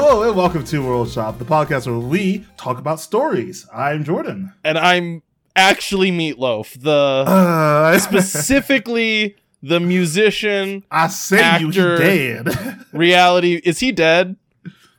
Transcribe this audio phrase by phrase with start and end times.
[0.00, 3.66] Hello and welcome to World Shop, the podcast where we talk about stories.
[3.74, 4.52] I'm Jordan.
[4.62, 5.24] and I'm
[5.56, 10.84] actually Meatloaf, the Uh, specifically the musician.
[10.88, 12.48] I say you, he dead.
[12.92, 14.36] Reality is he dead?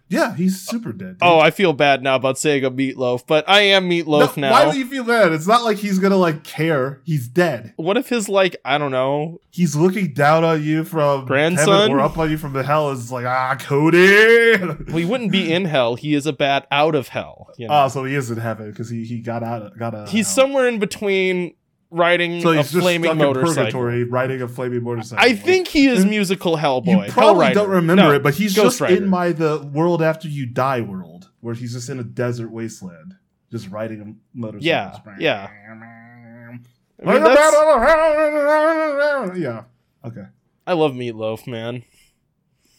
[0.09, 1.19] Yeah, he's super dead.
[1.19, 1.21] dude.
[1.21, 4.51] Oh, I feel bad now about saying a Meatloaf, but I am No, Meatloaf now.
[4.51, 5.31] Why do you feel bad?
[5.31, 7.01] It's not like he's gonna like care.
[7.05, 7.73] He's dead.
[7.77, 9.39] what if his like I don't know?
[9.51, 11.67] He's looking down on you from Grandson?
[11.67, 12.91] heaven or up on you from the hell.
[12.91, 14.57] It's like ah, Cody.
[14.59, 15.95] Well, he wouldn't be in hell.
[15.95, 17.47] He is a bat out of hell.
[17.57, 17.85] You know?
[17.85, 19.77] Oh, so he is in heaven because he he got out.
[19.77, 20.03] Got out.
[20.03, 20.35] of he's hell.
[20.35, 21.53] somewhere in between
[21.91, 23.55] riding So a just flaming motorcycle.
[23.55, 25.23] purgatory, riding a flaming motorcycle.
[25.25, 27.07] I think he is musical Hellboy.
[27.07, 28.95] You probably don't remember No, it, but he's Ghost just Rider.
[28.97, 33.15] in my the world after you die world, where he's just in a desert wasteland,
[33.51, 34.65] just riding a motorcycle.
[34.67, 35.47] Yeah, yeah.
[35.51, 36.59] I mean,
[37.01, 39.63] Like a that's- battle- yeah.
[40.05, 40.25] Okay.
[40.67, 41.83] I love Meatloaf, man.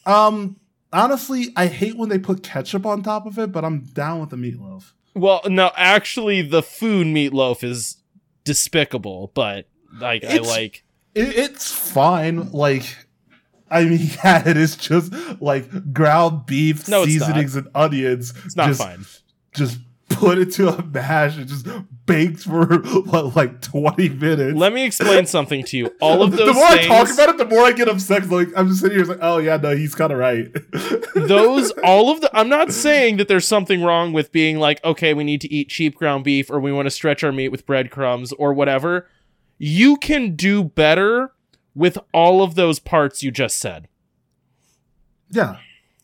[0.06, 0.56] Um.
[0.92, 4.30] Honestly, I hate when they put ketchup on top of it, but I'm down with
[4.30, 4.90] the meatloaf.
[5.14, 7.98] Well, no, actually, the food meatloaf is
[8.44, 9.66] despicable, but
[9.98, 10.84] like I like.
[11.14, 12.50] It, it's fine.
[12.52, 12.96] Like,
[13.70, 18.32] I mean, yeah, it is just like ground beef, No, it's seasonings, and onions.
[18.44, 19.04] It's not just, fine.
[19.54, 19.78] Just
[20.20, 21.66] put it to a mash and just
[22.06, 24.56] baked for what, like twenty minutes.
[24.58, 25.90] Let me explain something to you.
[26.00, 28.28] All of those the more things, I talk about it, the more I get upset.
[28.28, 30.48] Like I'm just sitting here, like, oh yeah, no, he's kind of right.
[31.14, 32.30] those all of the.
[32.36, 35.68] I'm not saying that there's something wrong with being like, okay, we need to eat
[35.68, 39.08] cheap ground beef, or we want to stretch our meat with breadcrumbs, or whatever.
[39.58, 41.32] You can do better
[41.74, 43.88] with all of those parts you just said.
[45.30, 45.58] yeah,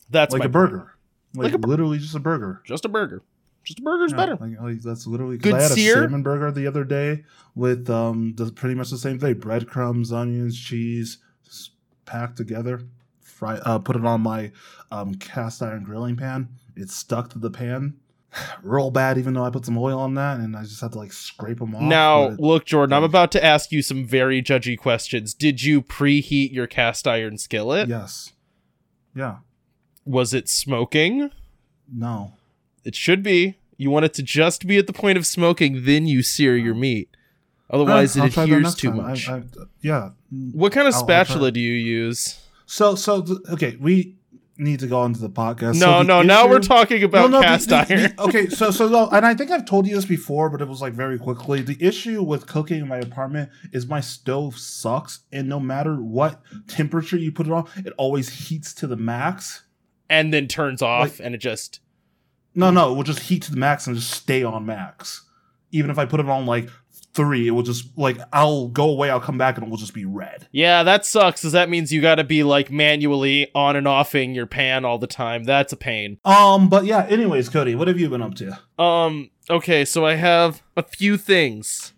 [0.09, 0.95] That's like a burger,
[1.33, 2.61] like, Like a bur- literally just a burger.
[2.65, 3.23] Just a burger.
[3.67, 4.37] Just a burger's Yeah, better.
[4.61, 5.97] Like, that's literally Good I had sear?
[5.97, 7.23] a salmon burger the other day
[7.53, 11.17] with um the, pretty much the same thing: breadcrumbs, onions, cheese,
[12.05, 12.81] packed together.
[13.21, 14.51] Fry, uh, put it on my
[14.91, 16.49] um cast iron grilling pan.
[16.75, 17.95] It stuck to the pan.
[18.63, 20.97] Real bad, even though I put some oil on that, and I just had to
[20.97, 21.81] like scrape them off.
[21.81, 25.33] Now, it- look, Jordan, I'm about to ask you some very judgy questions.
[25.33, 27.87] Did you preheat your cast iron skillet?
[27.89, 28.31] yes,
[29.15, 29.37] yeah,
[30.05, 31.31] Was it smoking?
[31.91, 32.33] no,
[32.83, 33.55] It should be.
[33.77, 36.73] You want it to just be at the point of smoking, then you sear your
[36.75, 37.09] meat.
[37.69, 38.97] Otherwise, Uh, it I'll adheres too time.
[38.97, 39.29] Much.
[39.29, 39.43] I-
[39.81, 40.09] yeah.
[40.53, 42.39] what kind of I'll- spatula do you use?
[42.65, 44.15] So, so okay, we
[44.57, 45.75] need to go into the podcast.
[45.75, 46.21] no, So the no.
[46.23, 48.13] Now we're talking about No, no, cast the- iron.
[48.19, 50.81] okay, so so no, and I think I've told you this before, but it was
[50.81, 51.61] like very quickly.
[51.61, 56.41] The issue with cooking in my apartment is my stove sucks, and no matter what
[56.67, 59.63] temperature you put it on, it always heats to the max.
[60.09, 61.81] and then turns off, Like- and it just.
[62.57, 65.21] No, no, it will just heat to the max and just stay on max.
[65.71, 66.69] Even if I put it on like
[67.13, 69.93] three, it will just like I'll go away, I'll come back, and it will just
[69.93, 70.47] be red.
[70.51, 74.47] Yeah, that sucks, because that means you gotta be like manually on and offing your
[74.47, 75.43] pan all the time.
[75.43, 76.19] That's a pain.
[76.25, 77.05] Um, but yeah.
[77.07, 78.59] Anyways, Cody, what have you been up to?
[78.81, 81.93] Um, okay, so I have a few things.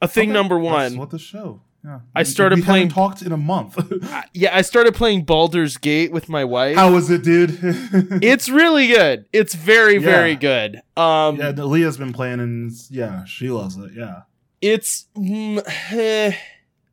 [0.00, 0.96] A thing Okay, number that's one.
[0.98, 1.60] what the show.
[1.86, 3.78] Yeah, I started we playing- Talked in a month.
[4.34, 6.76] Yeah, I started playing Baldur's Gate with my wife.
[6.76, 7.58] How was it, dude?
[7.62, 9.24] it's really good.
[9.32, 10.00] It's very, Yeah.
[10.00, 10.82] very good.
[10.96, 13.92] Um, yeah, Leah's been playing, and yeah, she loves it.
[13.94, 14.22] Yeah,
[14.60, 15.06] it's.
[15.16, 16.32] mm, eh,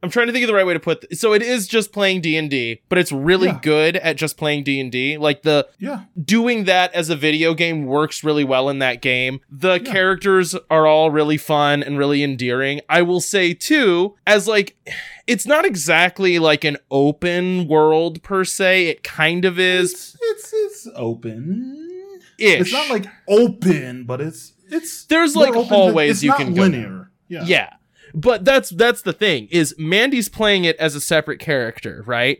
[0.04, 1.02] I'm trying to think of the right way to put.
[1.02, 3.60] Th- so it is just playing D and D, but it's really Yeah.
[3.62, 5.18] good at just playing D and D.
[5.18, 9.40] Like the yeah, doing that as a video game works really well in that game.
[9.50, 9.92] The Yeah.
[9.92, 12.82] characters are all really fun and really endearing.
[12.90, 14.76] I will say too, as like
[15.26, 18.88] it's not exactly like an open world per se.
[18.88, 21.80] It kind of is it's it's, it's open.
[22.38, 22.60] ish.
[22.62, 27.12] It's not like open, but it's it's There's, like, hallways It's you can go linear.
[27.30, 27.70] Yeah, yeah.
[28.14, 32.40] But that's that's the thing is Mandi's playing it as a separate character, right?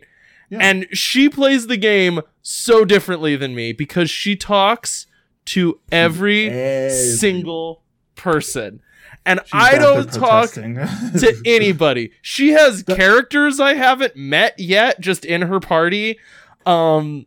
[0.50, 0.58] Yeah.
[0.60, 5.06] And she plays the game so differently than me because she talks
[5.46, 7.82] to every Every- single
[8.14, 8.80] person.
[9.26, 12.12] And She's I don't talk to anybody.
[12.22, 16.18] She has characters I haven't met yet just in her party.
[16.66, 17.26] Um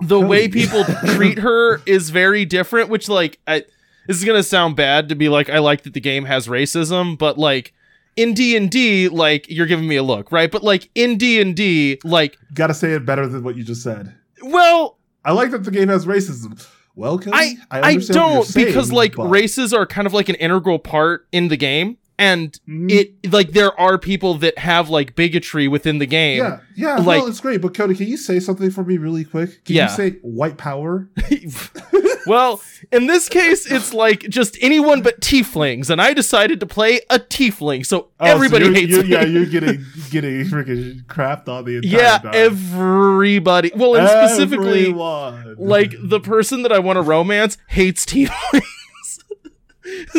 [0.00, 0.60] the way Cody.
[0.66, 0.84] people
[1.14, 3.64] treat her is very different, which like I
[4.08, 6.48] this is going to sound bad to be like I like that the game has
[6.48, 7.72] racism, but like
[8.16, 10.50] in D&D like you're giving me a look, right?
[10.50, 14.12] But like in D&D like Gotta say it better than what you just said.
[14.42, 16.66] well, I like that the game has racism.
[16.96, 20.34] Well, I I, understand don't saying, because like but- races are kind of like an
[20.36, 21.98] integral part in the game.
[22.18, 22.90] And Mhm.
[22.90, 26.38] it like there are people that have like bigotry within the game.
[26.38, 27.60] Yeah, yeah, like- no, it's great.
[27.60, 29.64] But Cody, can you say something for me really quick?
[29.64, 29.90] Can Yeah.
[29.90, 31.08] you say white power?
[32.26, 32.60] well,
[32.92, 37.18] in this case, it's like just anyone but tieflings, and I decided to play a
[37.18, 39.10] tiefling, so Oh, so everybody you're- hates you're- me.
[39.12, 42.32] Yeah, you're getting getting freaking crapped on the entire yeah, time.
[42.34, 43.70] everybody.
[43.74, 45.54] Well, and specifically, Everyone.
[45.58, 48.62] like the person that I want to romance hates tieflings.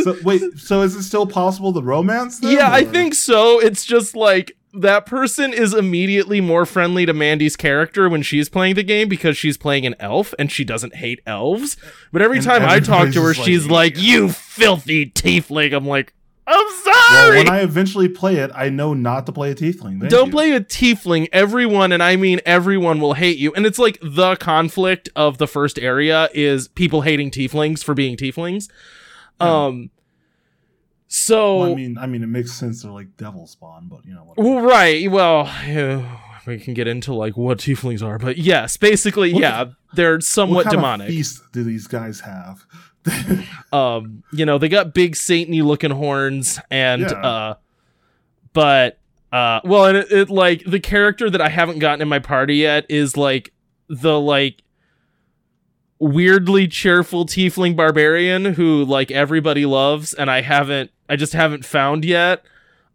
[0.03, 2.51] So wait, so is it still possible to romance them?
[2.51, 3.59] yeah, I think so.
[3.59, 8.75] It's just like that person is immediately more friendly to Mandi's character when she's playing
[8.75, 11.75] the game because she's playing an elf and she doesn't hate elves.
[12.11, 15.87] But every And time I talk to her, she's like, like, "You filthy tiefling." I'm
[15.87, 16.13] like,
[16.45, 19.99] "I'm Well, sorry." when I eventually play it, I know not to play a tiefling.
[20.01, 20.31] Thank Don't you.
[20.33, 21.29] play a tiefling.
[21.33, 23.51] Everyone, and I mean everyone, will hate you.
[23.55, 28.15] And it's like the conflict of the first area is people hating tieflings for being
[28.17, 28.69] tieflings.
[29.41, 29.65] Yeah.
[29.65, 29.89] Um.
[31.07, 32.83] So Well, I mean, I mean, it makes sense.
[32.83, 34.23] They're like devil spawn, but you know.
[34.25, 34.47] Whatever.
[34.47, 35.09] Well, right.
[35.11, 39.65] Well, yeah, we can get into like what tieflings are, but yes, basically, What yeah,
[39.93, 41.07] they're what somewhat kind demonic.
[41.07, 42.65] Feast do these guys have?
[43.73, 47.07] um, you know, they got big satany looking horns, and Yeah.
[47.13, 47.53] uh,
[48.53, 48.99] but
[49.31, 52.57] uh, well, and it, it like the character that I haven't gotten in my party
[52.57, 53.51] yet is like
[53.87, 54.61] the like
[55.99, 62.05] weirdly cheerful tiefling barbarian who like everybody loves and I haven't I just haven't found
[62.05, 62.43] yet.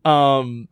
[0.05, 0.69] Um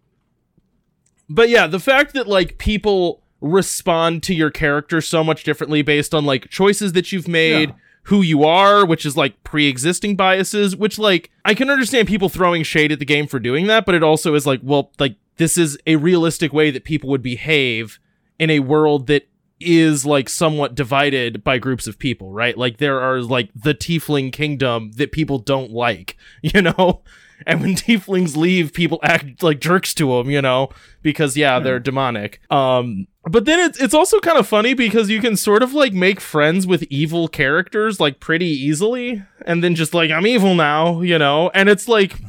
[1.28, 6.14] but yeah, the fact that like people respond to your character so much differently based
[6.14, 7.74] on like choices that you've made, Yeah.
[8.04, 12.62] who you are, which is like pre-existing biases, which like I can understand people throwing
[12.62, 15.58] shade at the game for doing that, but it also is like, well, like this
[15.58, 17.98] is a realistic way that people would behave
[18.38, 19.28] in a world that
[19.64, 22.56] is like somewhat divided by groups of people, right?
[22.56, 27.02] Like there are like the tiefling kingdom that people don't like, you know?
[27.46, 30.70] And when tieflings leave, people act like jerks to them, you know,
[31.02, 32.40] because yeah, they're demonic.
[32.50, 35.92] Um, but then it's it's also kind of funny because you can sort of like
[35.92, 41.00] make friends with evil characters like pretty easily, and then just like I'm evil now,
[41.00, 42.18] you know, and it's like.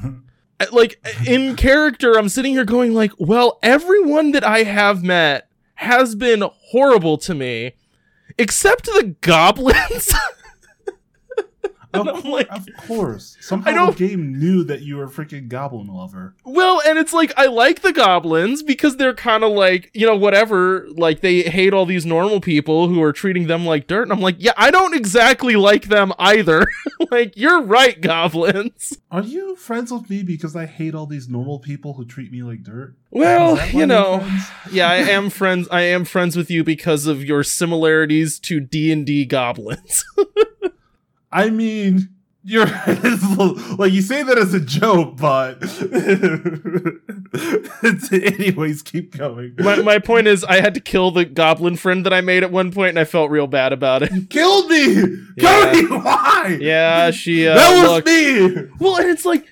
[0.71, 5.49] Like in character, I'm sitting here going like, well, everyone that I have met
[5.83, 7.73] has been horrible to me,
[8.37, 10.13] except the goblins.
[11.93, 13.37] Of, I'm cour- like- of course.
[13.39, 16.35] Somehow the game knew that you were a freaking goblin lover.
[16.43, 20.15] Well, and it's like I like the goblins because they're kind of like, you know,
[20.15, 24.03] whatever, like they hate all these normal people who are treating them like dirt.
[24.03, 26.65] And I'm like, yeah, I don't exactly like them either.
[27.11, 28.97] like, you're right, goblins.
[29.11, 32.41] Are you friends with me because I hate all these normal people who treat me
[32.43, 32.95] like dirt?
[33.11, 34.37] Well, Is that why you know,
[34.71, 39.25] yeah, I am friends I am friends with you because of your similarities to D&D
[39.25, 40.03] goblins.
[41.33, 42.09] I mean,
[42.43, 42.65] you're
[43.77, 45.63] like you say that as a joke, but
[48.13, 49.55] anyways, keep going.
[49.59, 52.51] my my point is I had to kill the goblin friend that I made at
[52.51, 54.11] one point and I felt real bad about it.
[54.11, 55.71] You killed me, Yeah.
[55.73, 55.85] Cody.
[55.87, 56.57] Why?
[56.61, 58.69] Yeah, she uh, that was looked- me.
[58.79, 59.47] Well, and it's like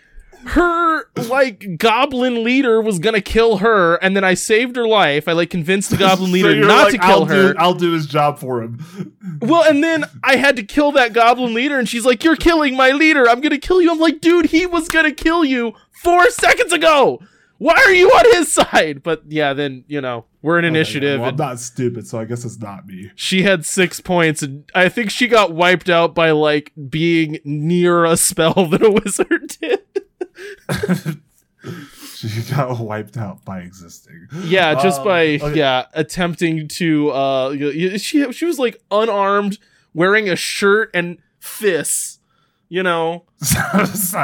[0.48, 5.28] her like goblin leader was gonna kill her, and then I saved her life.
[5.28, 7.54] I like convinced the goblin leader you're not like, to kill I'll her.
[7.54, 9.14] Do, I'll do his job for him.
[9.42, 12.76] well, and then I had to kill that goblin leader, and she's like, "You're killing
[12.76, 13.28] my leader.
[13.30, 17.20] I'm gonna kill you." I'm like, "Dude, he was gonna kill you four seconds ago.
[17.58, 21.20] Why are you on his side?" But yeah, then you know we're an Okay, initiative.
[21.20, 23.12] well, I'm not stupid, so I guess it's not me.
[23.16, 28.06] she had six points, and I think she got wiped out by like being near
[28.06, 29.82] a spell that a wizard did.
[32.16, 34.28] she got wiped out by existing.
[34.46, 35.58] Yeah, just Um, by okay.
[35.58, 39.58] yeah attempting to uh she she was like unarmed,
[39.94, 42.20] wearing a shirt and fists,
[42.72, 43.26] you know,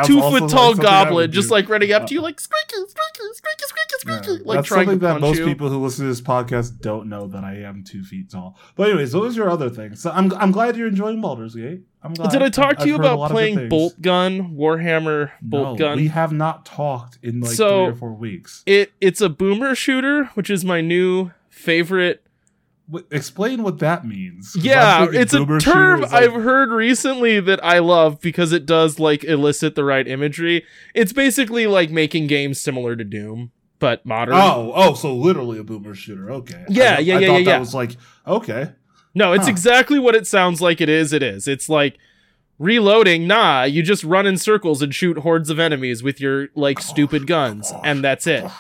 [0.05, 3.65] two foot tall would goblin, just like running up to you like squeaky, squeaky, squeaky,
[3.65, 5.45] squeaky, Yeah, squeaky, like that's trying to something that most you.
[5.45, 8.57] people who listen to this podcast don't know that I am two feet tall.
[8.77, 9.95] But anyways, what was your other thing?
[9.95, 11.81] So I'm I'm glad you're enjoying Baldur's Gate.
[12.01, 12.31] I'm glad.
[12.31, 13.69] Did I talk I've- to you about lot of good playing.
[13.69, 15.97] Bolt Gun, Warhammer Bolt no, Gun?
[15.97, 18.63] We have not talked in like So- three or four weeks.
[18.65, 22.23] It it's a boomer shooter, which is my new favorite
[22.89, 24.55] W- explain what that means.
[24.55, 29.23] Yeah, it's a term like- I've heard recently that I love because it does like
[29.23, 30.65] elicit the right imagery.
[30.93, 34.35] It's basically like making games similar to Doom, but modern.
[34.35, 36.31] Oh, oh, so literally a boomer shooter.
[36.31, 36.63] Okay.
[36.69, 37.59] Yeah, I, yeah, I yeah, thought yeah, that yeah.
[37.59, 37.91] was like
[38.25, 38.71] okay.
[39.13, 39.51] no, it's huh.
[39.51, 41.11] exactly what it sounds like it is.
[41.11, 41.47] It is.
[41.47, 41.97] It's like
[42.57, 43.27] reloading.
[43.27, 47.27] Nah, you just run in circles and shoot hordes of enemies with your like stupid
[47.27, 48.45] guns, and that's it.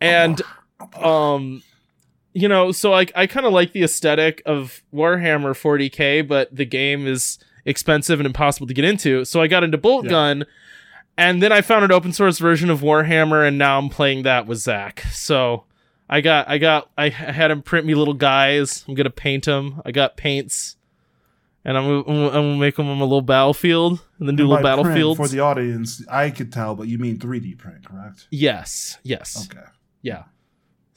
[0.00, 0.40] And
[0.94, 1.62] um
[2.32, 6.64] you know so like i kind of like the aesthetic of warhammer 40k but the
[6.64, 10.10] game is expensive and impossible to get into so i got into bolt Yeah.
[10.10, 10.46] gun
[11.18, 14.46] and then I found an open source version of Warhammer, and now I'm playing that
[14.46, 15.00] with Zach.
[15.12, 15.64] So
[16.08, 18.86] I got, I got, I had him print me little guys.
[18.88, 19.82] I'm gonna paint them.
[19.84, 20.76] I got paints,
[21.62, 24.62] and I'm, I'm, gonna- I'm gonna make them a little battlefield, and then do little
[24.62, 25.18] battlefields.
[25.18, 26.02] for the audience.
[26.08, 28.26] I could tell, but you mean 3D print, correct?
[28.30, 29.66] yes, yes, Okay.
[30.00, 30.22] yeah.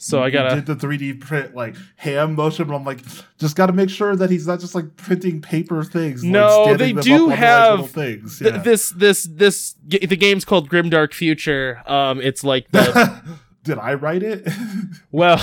[0.03, 0.62] So I gotta.
[0.62, 3.00] did the 3D print like hand motion, but I'm like,
[3.38, 6.24] just got to make sure that he's not just like printing paper things.
[6.24, 8.39] No, standing they do like, have things.
[8.39, 11.81] Th- this this this g- the game's called Grimdark Future.
[11.88, 13.24] Um, it's like the
[13.63, 14.45] Did I write it?
[15.12, 15.41] well,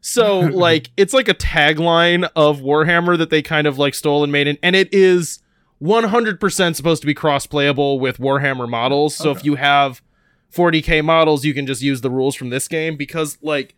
[0.00, 4.32] so like it's like a tagline of Warhammer that they kind of like stole and
[4.32, 5.40] made, in, and it is
[5.80, 9.14] 100% supposed to be cross playable with Warhammer models.
[9.14, 10.02] So if you have
[10.52, 13.76] 40k models, you can just use the rules from this game because like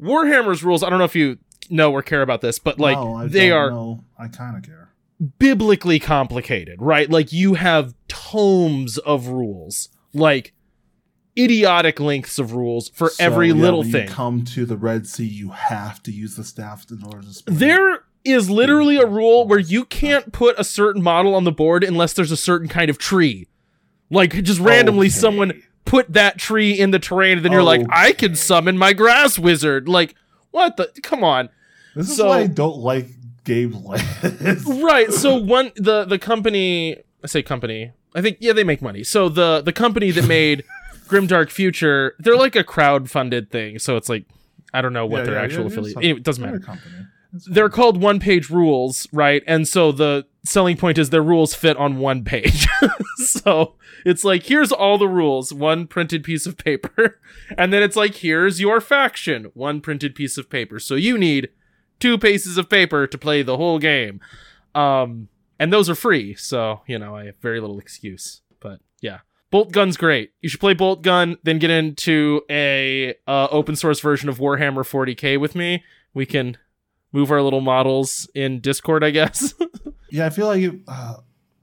[0.00, 0.82] Warhammer's rules.
[0.82, 1.38] I don't know if you
[1.70, 4.04] know or care about this, but like No, I they don't are know.
[4.18, 4.90] I kind of care.
[5.38, 7.08] biblically complicated, right?
[7.10, 10.52] Like you have tomes of rules, like
[11.38, 14.08] idiotic lengths of rules for So, every yeah, little when thing.
[14.08, 17.28] You come to the Red Sea, you have to use the staff in order to.
[17.30, 17.44] it.
[17.46, 21.84] There is literally a rule where you can't put a certain model on the board
[21.84, 23.48] unless there's a certain kind of tree.
[24.10, 25.10] Like just randomly Okay.
[25.12, 27.86] someone put that tree in the terrain and then you're like, oh.
[27.90, 29.88] I can summon my grass wizard.
[29.88, 30.14] Like,
[30.50, 31.48] what the come on.
[31.94, 33.08] This is so- why I don't like
[33.44, 34.64] games like this.
[34.64, 39.04] right so one the the company i say company i think yeah they make money
[39.04, 40.64] so the the company that made
[41.08, 44.24] grimdark future they're like a crowd funded thing so it's like
[44.72, 46.94] i don't know what Yeah, their yeah, actual affiliate anyway, it doesn't matter company.
[47.46, 49.42] They're called one page rules right?
[49.46, 52.66] And so the selling point is their rules fit on one page.
[53.16, 57.20] So it's like here's all the rules one printed piece of paper.
[57.58, 60.78] And then it's like here's your faction one printed piece of paper.
[60.78, 61.50] So you need
[62.00, 64.20] two pieces of paper to play the whole game.
[64.74, 69.20] Um and those are free so you know i have very little excuse but yeah.
[69.50, 70.32] Bolt gun's great.
[70.40, 74.82] You should play bolt gun then get into a uh, open source version of warhammer
[74.82, 75.84] 40k with me.
[76.12, 76.56] We can
[77.14, 79.54] move our little models in discord i guess
[80.14, 80.74] Yeah, I feel like it.
[80.86, 81.14] Uh,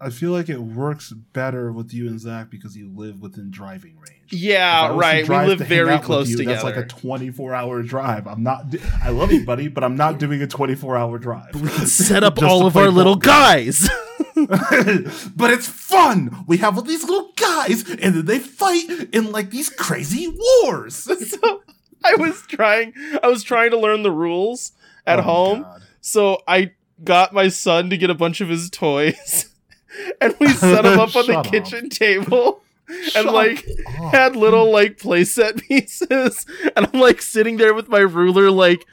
[0.01, 3.96] I feel like it works better with you and Zach because you live within driving
[3.98, 4.34] range.
[4.34, 8.27] Yeah right we live very close you, together That's like a 24 hour drive.
[8.27, 8.75] I'm not.
[9.01, 11.55] I love you, buddy, but I'm not doing a 24 hour drive.
[11.55, 13.31] we can set up all of our little Gun.
[13.31, 13.89] guys
[14.36, 16.43] but it's fun.
[16.48, 20.96] We have all these little guys, and then they fight in like these crazy wars.
[20.96, 21.62] so
[22.03, 22.93] i was trying
[23.24, 24.72] i was trying to learn the rules
[25.08, 25.65] at Oh, home.
[26.01, 26.72] So I
[27.03, 29.50] got my son to get a bunch of his toys,
[30.22, 31.46] and we set them up on the up.
[31.46, 33.67] kitchen table, and Shut like
[34.00, 34.13] up.
[34.13, 38.86] had little like playset pieces, and I'm like sitting there with my ruler, like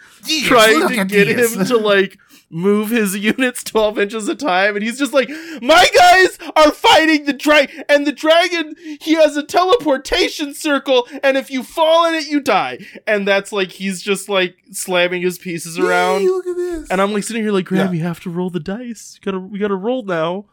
[0.45, 1.55] trying to get this.
[1.55, 2.19] him to like
[2.51, 5.29] move his units 12 inches at a time and he's just like
[5.61, 11.37] my guys are fighting the dragon and the dragon he has a teleportation circle and
[11.37, 15.39] if you fall in it you die and that's like he's just like slamming his
[15.39, 16.91] pieces around Yay, look at this.
[16.91, 17.93] and I'm like sitting here like, Graham, Yeah.
[18.01, 19.19] you have to roll the dice.
[19.21, 20.47] You gotta we gotta roll now.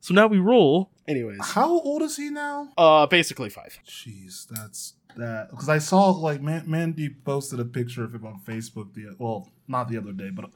[0.00, 0.90] So now we roll.
[1.08, 1.38] Anyways.
[1.42, 2.68] How old is he now?
[2.78, 3.78] Uh basically five.
[3.86, 5.50] Jeez, that's that.
[5.50, 8.94] Because I saw like Man- Mandi posted a picture of him on Facebook.
[8.94, 10.50] The well, not the other day, but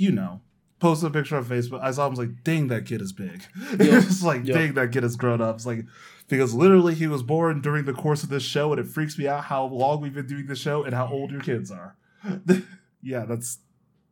[0.00, 0.40] you know,
[0.78, 1.80] posted a picture on Facebook.
[1.82, 3.44] I saw him I was like, dang, that kid is big.
[3.72, 4.56] it's like, Yep.
[4.56, 5.56] dang, that kid is grown up.
[5.56, 5.84] It's like
[6.28, 9.26] because literally he was born during the course of this show, and it freaks me
[9.28, 11.96] out how long we've been doing the show and how old your kids are.
[13.02, 13.58] yeah, that's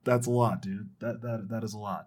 [0.05, 0.91] that's a lot, dude.
[1.01, 2.07] That that that is a lot.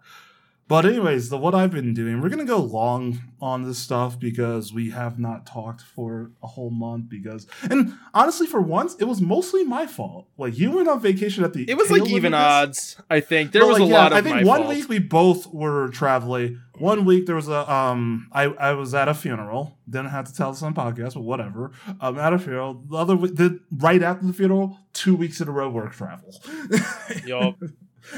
[0.72, 4.72] But anyways, the what I've been doing, we're gonna go long on this stuff because
[4.72, 7.10] we have not talked for a whole month.
[7.10, 10.28] Because and honestly, for once, it was mostly my fault.
[10.38, 13.52] Like you went on vacation at the It was like even odds, I think.
[13.52, 14.74] There But, was like, a yeah, lot of I think one fault.
[14.74, 16.58] week we both were traveling.
[16.78, 19.76] One week there was a um I, I was at a funeral.
[19.90, 21.72] Didn't have to tell this on podcast, but whatever.
[22.00, 22.82] I'm at a funeral.
[22.88, 26.34] The other week the right after the funeral, two weeks in a row work travel.
[27.26, 27.56] Yup.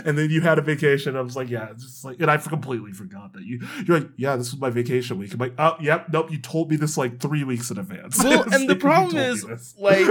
[0.04, 1.16] And then you had a vacation.
[1.16, 3.60] I was like, yeah, just like, and I completely forgot that you.
[3.86, 5.32] You're like, yeah, this was my vacation week.
[5.32, 6.30] I'm like, oh, yep, nope.
[6.30, 8.22] You told me this like three weeks in advance.
[8.22, 10.06] Well, and the like, problem is, like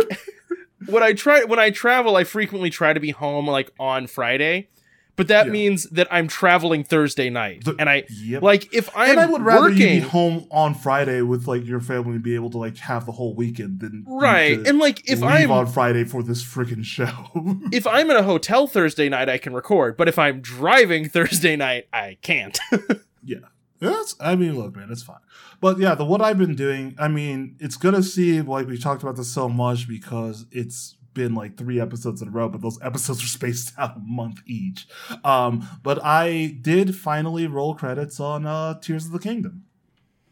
[0.88, 4.70] when I try when I travel, I frequently try to be home like on Friday.
[5.15, 5.51] But that Yeah.
[5.51, 7.65] means that I'm traveling Thursday night.
[7.65, 8.41] The- and I yep.
[8.41, 11.79] like if I'm and I would rather you be home on Friday with like your
[11.79, 14.65] family and be able to like have the whole weekend than right.
[14.65, 17.12] And like if leave I'm on Friday for this freaking show.
[17.72, 19.98] if I'm in a hotel Thursday night, I can record.
[19.98, 22.60] But if I'm driving Thursday night, I can't.
[23.25, 23.38] Yeah.
[23.79, 25.17] That's, I mean, look, man, it's fine.
[25.60, 29.01] But yeah, the what I've been doing, I mean, it's gonna seem like we talked
[29.03, 32.82] about this so much because it's been like three episodes in a row, but those
[32.82, 34.88] episodes are spaced out a month each.
[35.24, 39.63] Um, but I did finally roll credits on uh, Tears of the Kingdom,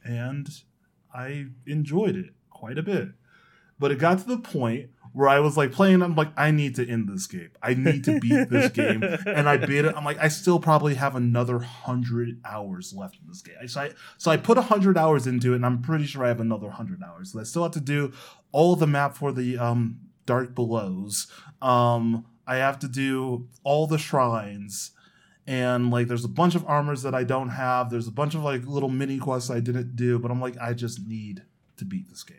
[0.03, 0.49] and
[1.13, 3.09] I enjoyed it quite a bit.
[3.79, 6.01] But it got to the point where I was like playing.
[6.01, 7.49] I'm like, I need to end this game.
[7.61, 9.95] I need to beat this game, and I beat it.
[9.95, 13.67] I'm like, I still probably have another hundred hours left in this game.
[13.67, 16.39] So I so I put hundred hours into it, and I'm pretty sure I have
[16.39, 17.33] another hundred hours.
[17.33, 18.13] So I still have to do
[18.51, 19.99] all the map for the um
[20.31, 21.27] dark belows.
[21.61, 24.91] Um, I have to do all the shrines.
[25.45, 27.89] And like, there's a bunch of armors that I don't have.
[27.89, 30.73] There's a bunch of like little mini quests I didn't do, but I'm like, I
[30.73, 31.43] just need
[31.77, 32.37] to beat this game.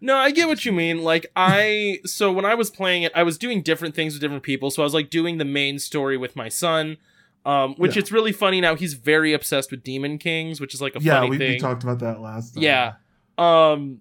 [0.00, 1.04] No, I get what you mean.
[1.04, 4.42] Like I so when I was playing it, I was doing different things with different
[4.42, 4.70] people.
[4.70, 6.96] So I was like doing the main story with my son.
[7.44, 8.00] Um, which Yeah.
[8.00, 8.74] it's really funny now.
[8.76, 11.50] He's very obsessed with Demon Kings, which is like a yeah, funny we, thing.
[11.52, 12.62] we talked about that last time.
[12.64, 12.94] Yeah.
[13.38, 14.00] Um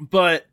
[0.00, 0.46] but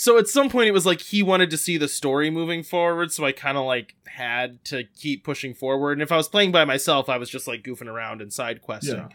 [0.00, 3.10] so at some point it was like he wanted to see the story moving forward,
[3.10, 5.94] so I kind of like had to keep pushing forward.
[5.94, 8.62] And if I was playing by myself, I was just like goofing around and side
[8.62, 8.94] questing.
[8.94, 9.08] Yeah.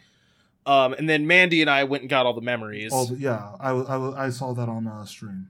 [0.66, 2.92] Um and then Mandi and I went and got all the memories.
[2.92, 5.50] All the, yeah, I, I, I saw that on uh, stream.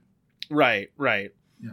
[0.50, 1.32] right, right.
[1.60, 1.70] Yeah.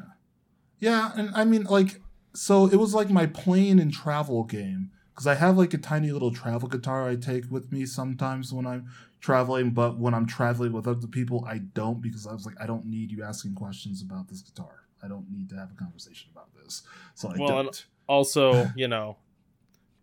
[0.80, 2.02] Yeah, and I mean, like,
[2.34, 6.12] so it was like my plane and travel game because I have like a tiny
[6.12, 8.88] little travel guitar I take with me sometimes when I'm
[9.22, 12.66] traveling, but when I'm traveling with other people, I don't because I was like, I
[12.66, 14.86] don't need you asking questions about this guitar.
[15.04, 16.84] I don't need to have a conversation about this,
[17.16, 17.86] so I Well, don't.
[18.08, 19.18] Also, you know,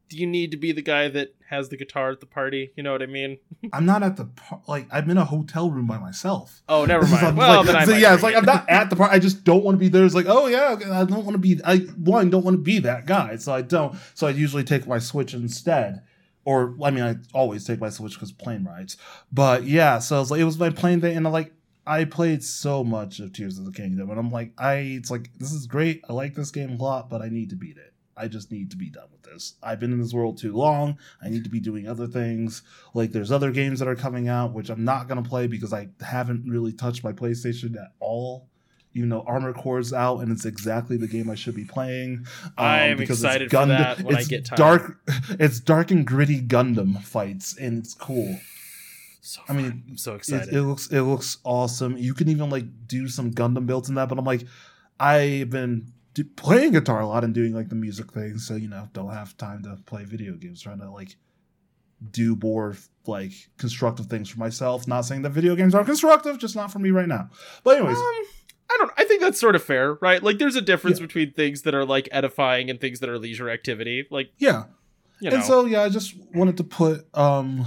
[0.09, 2.73] do you need to be the guy that has the guitar at the party?
[2.77, 3.39] You know what I mean?
[3.73, 6.63] I'm not at the par- like I'm in a hotel room by myself.
[6.69, 7.37] Oh, never mind.
[7.37, 8.39] Well, like- then I so yeah, it's like it.
[8.39, 9.13] I'm not at the part.
[9.13, 10.05] I just don't want to be there.
[10.05, 11.61] It's like, oh yeah, okay, I don't want to be.
[11.65, 13.97] I one don't want to be that guy, so I don't.
[14.15, 16.03] So I usually take my Switch instead,
[16.49, 18.97] or I mean, I always take my Switch because plane rides.
[19.31, 21.53] But yeah, so it's like it was my plane thing, and I'm like,
[21.87, 25.31] I played so much of Tears of the Kingdom, and I'm like, I it's like
[25.37, 26.03] this is great.
[26.09, 27.93] I like this game a lot, but I need to beat it.
[28.17, 29.57] I just need to be done with this.
[29.63, 30.97] I've been in this world too long.
[31.23, 32.63] I need to be doing other things.
[32.95, 35.91] Like there's other games that are coming out which I'm not gonna play because I
[36.01, 38.49] haven't really touched my PlayStation at all.
[38.99, 42.27] Even though Armor Core's out and it's exactly the game I should be playing.
[42.45, 44.57] Um, I'm because it's excited for that when I it's get time.
[44.57, 45.01] Dark,
[45.39, 48.39] it's dark and gritty Gundam fights, and it's cool.
[49.21, 50.53] So I mean, I'm so excited.
[50.53, 51.97] it looks it looks awesome.
[51.97, 54.45] You can even like do some Gundam builds in that, but I'm like,
[54.99, 58.69] I've been do, playing guitar a lot and doing like the music thing, so you
[58.69, 60.61] know, don't have time to play video games.
[60.63, 61.17] Trying to like
[62.11, 64.87] do more like constructive things for myself.
[64.87, 67.31] Not saying that video games aren't constructive, just not for me right now.
[67.65, 68.25] But anyways, Um, I
[68.79, 68.91] don't.
[68.97, 70.23] I think that's sort of fair, right?
[70.23, 71.07] Like, there's a difference Yeah.
[71.07, 74.07] between things that are like edifying and things that are leisure activity.
[74.11, 74.65] Like, yeah.
[75.21, 77.67] you know, And so yeah, I just wanted to put um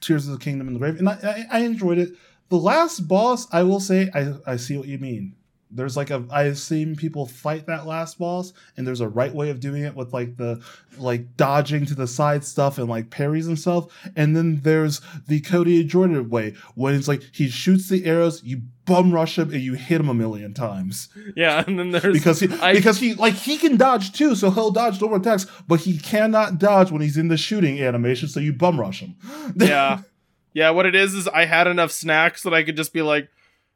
[0.00, 2.10] Tears of the Kingdom in the grave, and I, I I enjoyed it.
[2.50, 5.34] The last boss, I will say, I I see what you mean.
[5.70, 9.50] There's like a I've seen people fight that last boss, and there's a right way
[9.50, 10.62] of doing it with like the
[10.96, 13.86] like dodging to the side stuff and like parries and stuff.
[14.16, 18.62] And then there's the Cody Jordan way when it's like he shoots the arrows, you
[18.86, 21.62] bum rush him, and you hit him a million times yeah.
[21.66, 24.70] And then there's because he I- because he like he can dodge too, so he'll
[24.70, 28.52] dodge normal attacks, but he cannot dodge when he's in the shooting animation, so you
[28.54, 29.16] bum rush him.
[29.56, 30.00] yeah,
[30.54, 30.70] yeah.
[30.70, 33.28] What it is is I had enough snacks that I could just be like,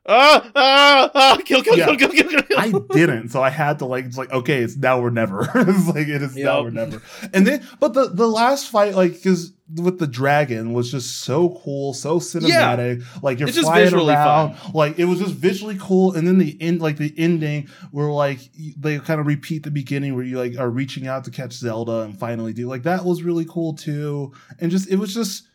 [0.06, 1.86] ah, ah, ah, kill, kill, Yeah.
[1.86, 2.58] kill, kill, kill, kill, kill.
[2.58, 5.42] I didn't, so I had to like it's like okay, it's now or never.
[5.54, 7.00] it's like it is now or never.
[7.32, 11.58] And then, but the the last fight, like because with the dragon was just so
[11.64, 13.04] cool, so cinematic.
[13.22, 16.14] Like you're It's flying around, like it was just visually cool.
[16.14, 18.40] And then the end, like the ending, where like
[18.76, 22.00] they kind of repeat the beginning where you like are reaching out to catch Zelda
[22.00, 24.32] and finally do like that was really cool too.
[24.58, 25.46] And just it was just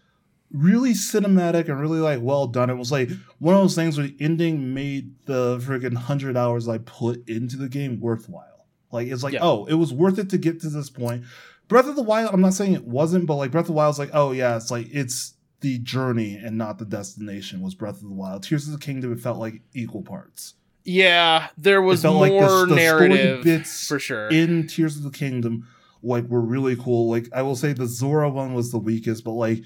[0.52, 2.70] really cinematic and really like well done.
[2.70, 6.68] It was like one of those things where the ending made the freaking hundred hours
[6.68, 8.66] I put into the game worthwhile.
[8.92, 9.40] Like it's like, Yeah.
[9.44, 11.24] oh, it was worth it to get to this point.
[11.68, 13.96] Breath of the Wild, I'm not saying it wasn't, but like Breath of the Wild
[13.96, 17.96] is like, oh yeah, it's like it's the journey and not the destination was Breath
[18.02, 18.44] of the Wild.
[18.44, 20.54] Tears of the Kingdom, it felt like equal parts.
[20.86, 24.30] yeah, there was more like the- the narrative bits for sure.
[24.30, 25.68] in Tears of the Kingdom
[26.02, 27.10] like were really cool.
[27.10, 29.64] Like I will say the Zora one was the weakest, but like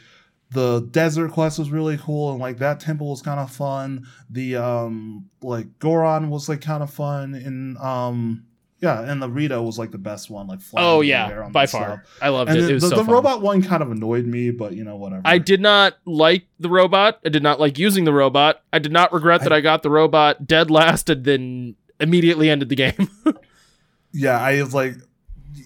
[0.52, 4.06] the desert quest was really cool and like that temple was kind of fun.
[4.30, 8.46] The um like Goron was like kind of fun and um
[8.82, 11.84] yeah, and the Rito was like the best one, like oh yeah, on by far.
[12.04, 12.18] stuff.
[12.20, 12.74] I loved And it.
[12.74, 15.22] was the, so the robot one kind of annoyed me, but you know whatever.
[15.24, 17.20] I did not like the robot.
[17.24, 18.64] I did not like using the robot.
[18.74, 22.70] I did not regret that I got the robot dead last and then immediately ended
[22.70, 23.10] the game.
[24.12, 24.96] yeah, I was like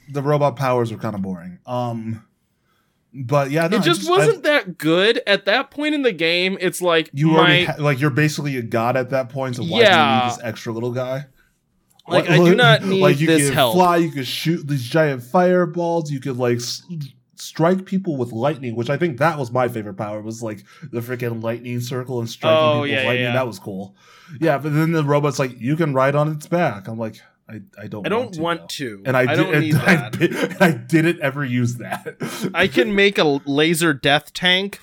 [0.10, 1.60] the robot powers were kind of boring.
[1.66, 2.26] Um,
[3.16, 6.58] but yeah, no, it I just wasn't that good at that point in the game.
[6.60, 9.56] It's like you my already ha- like you're basically a god at that point.
[9.56, 11.26] So why do you need this extra little guy?
[12.08, 13.74] like I do not need like you this could help.
[13.76, 16.84] fly, you could shoot these giant fireballs, you could like s-
[17.36, 20.22] strike people with lightning, which I think that was my favorite power.
[20.22, 23.24] Was like the freaking lightning circle and striking Oh, people yeah, with lightning.
[23.24, 23.34] yeah.
[23.34, 23.96] That was cool.
[24.40, 26.88] Yeah, but then the robot's like, you can ride on its back.
[26.88, 28.06] I'm like, I, I don't.
[28.06, 28.68] I don't want though.
[28.68, 29.04] to.
[29.06, 30.18] And I, I did, don't need and I, that.
[30.20, 32.52] did- and I didn't ever use that.
[32.54, 34.80] I can make a laser death tank.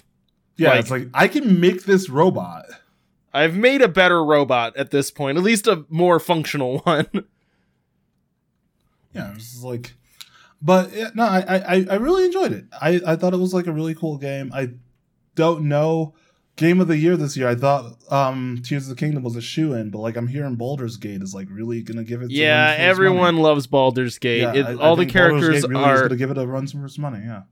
[0.56, 2.66] yeah, like- it's like I can make this robot.
[3.34, 7.06] I've made a better robot at this point, at least a more functional one.
[9.14, 9.94] yeah, it's like,
[10.60, 12.66] but yeah, no, I, I, I really enjoyed it.
[12.80, 14.50] I, I thought it was like a really cool game.
[14.54, 14.70] I
[15.34, 16.14] don't know
[16.56, 17.48] game of the year this year.
[17.48, 20.56] I thought um Tears of the Kingdom was a shoe in, but like I'm hearing
[20.56, 22.30] Baldur's Gate is like really gonna give it.
[22.30, 23.42] yeah, everyone money.
[23.42, 24.42] loves Baldur's Gate.
[24.42, 26.46] Yeah, It- I- I all the think Baldur's characters really are gonna give it a
[26.46, 27.20] run for its money.
[27.24, 27.42] Yeah,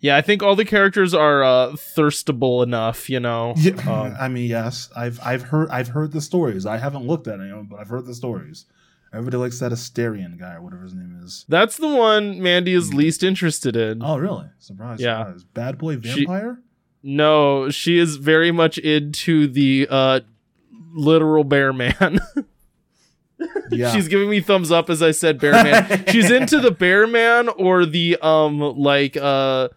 [0.00, 3.54] Yeah, I think all the characters are uh thirstable enough, you know.
[3.56, 3.72] yeah.
[3.90, 6.66] Um, I mean, yes, I've I've heard I've heard the stories.
[6.66, 8.66] I haven't looked at any of them, but I've heard the stories.
[9.12, 11.44] Everybody likes that Astarion guy or whatever his name is.
[11.48, 14.02] that's the one Mandi is least interested in.
[14.02, 14.46] Oh, really?
[14.58, 15.00] Surprise!
[15.00, 15.18] Yeah.
[15.24, 15.44] surprise.
[15.54, 16.58] Bad boy She- vampire.
[17.06, 20.20] No, she is very much into the uh
[20.94, 22.18] literal bear man.
[23.70, 26.04] yeah, She's giving me thumbs up as I said bear man.
[26.08, 29.68] She's into the bear man or the um like uh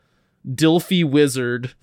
[0.47, 1.73] Dilfy wizard.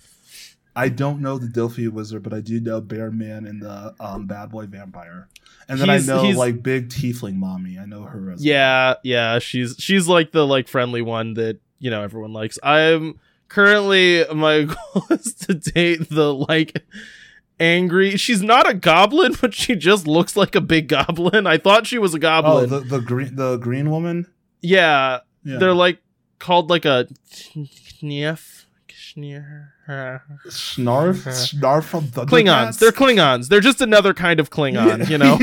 [0.75, 4.27] I don't know the Dilphi Wizard, but I do know Bear Man and the um,
[4.27, 5.29] Bad Boy Vampire.
[5.69, 7.79] And then He's- I know like Big Tiefling Mommy.
[7.79, 11.89] I know her as Yeah, yeah, she's she's like the like friendly one that, you
[11.89, 12.59] know, everyone likes.
[12.61, 13.19] I'm
[13.55, 14.63] currently my
[14.93, 16.83] goal is to date the like
[17.59, 18.17] angry.
[18.17, 21.47] She's not a goblin, but she just looks like a big goblin.
[21.47, 22.87] I thought she was a goblin Oh, goblin.
[22.89, 24.27] the, the green the green woman.
[24.61, 25.57] yeah, Yeah.
[25.57, 25.99] they're like
[26.39, 28.51] called like a Knief.
[29.17, 29.63] Snarf
[30.49, 32.79] Snarf from the Klingons.
[32.79, 33.47] They're Klingons.
[33.47, 35.39] They're just another kind of Klingon, you know?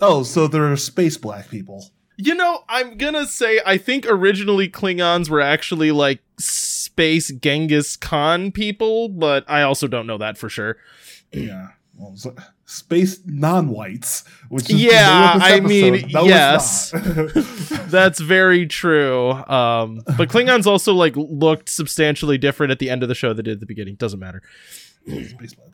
[0.00, 1.84] oh, so they're space black people.
[2.24, 8.52] You know, I'm gonna say I think originally Klingons were actually like space Genghis Khan
[8.52, 10.76] people, but I also don't know that for sure.
[11.32, 11.70] Yeah.
[11.98, 16.10] Well, so, space non-whites, which is Yeah, the I name of this mean.
[16.12, 16.90] No, yes.
[17.90, 19.32] That's very true.
[19.32, 23.46] Um, but Klingons also like looked substantially different at the end of the show than
[23.46, 23.96] did at the beginning.
[23.96, 24.42] Doesn't matter.
[25.06, 25.72] space people.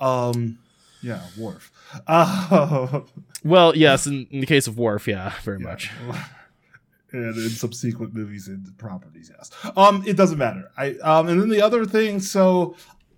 [0.00, 0.58] Um,
[1.02, 1.72] yeah, Worf.
[2.06, 3.00] Uh,
[3.44, 5.66] Well, yes, in, in the case of Worf, yeah, very Yeah.
[5.66, 5.90] much.
[7.12, 9.50] and in subsequent movies and properties, yes.
[9.76, 10.70] Um, it doesn't matter.
[10.76, 12.20] I um, and then the other thing.
[12.20, 12.76] So,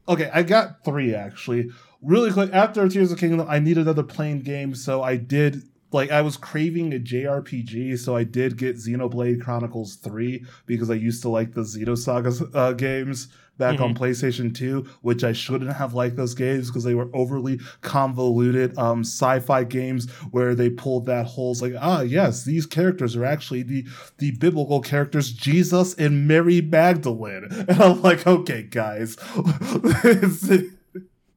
[0.09, 1.70] okay, I got three actually.
[2.02, 5.62] Really quick after Tears of Kingdom, I need another plain game, so I did.
[5.92, 10.94] Like I was craving a JRPG, so I did get Xenoblade Chronicles 3 because I
[10.94, 13.26] used to like the Xenosaga uh, games
[13.61, 17.61] back on PlayStation 2, which I shouldn't have liked those games because they were overly
[17.83, 23.25] convoluted um, sci-fi games where they pulled that whole like ah yes these characters are
[23.25, 23.85] actually the
[24.18, 27.49] the biblical characters Jesus and Mary Magdalene.
[27.70, 29.16] And I'm like okay guys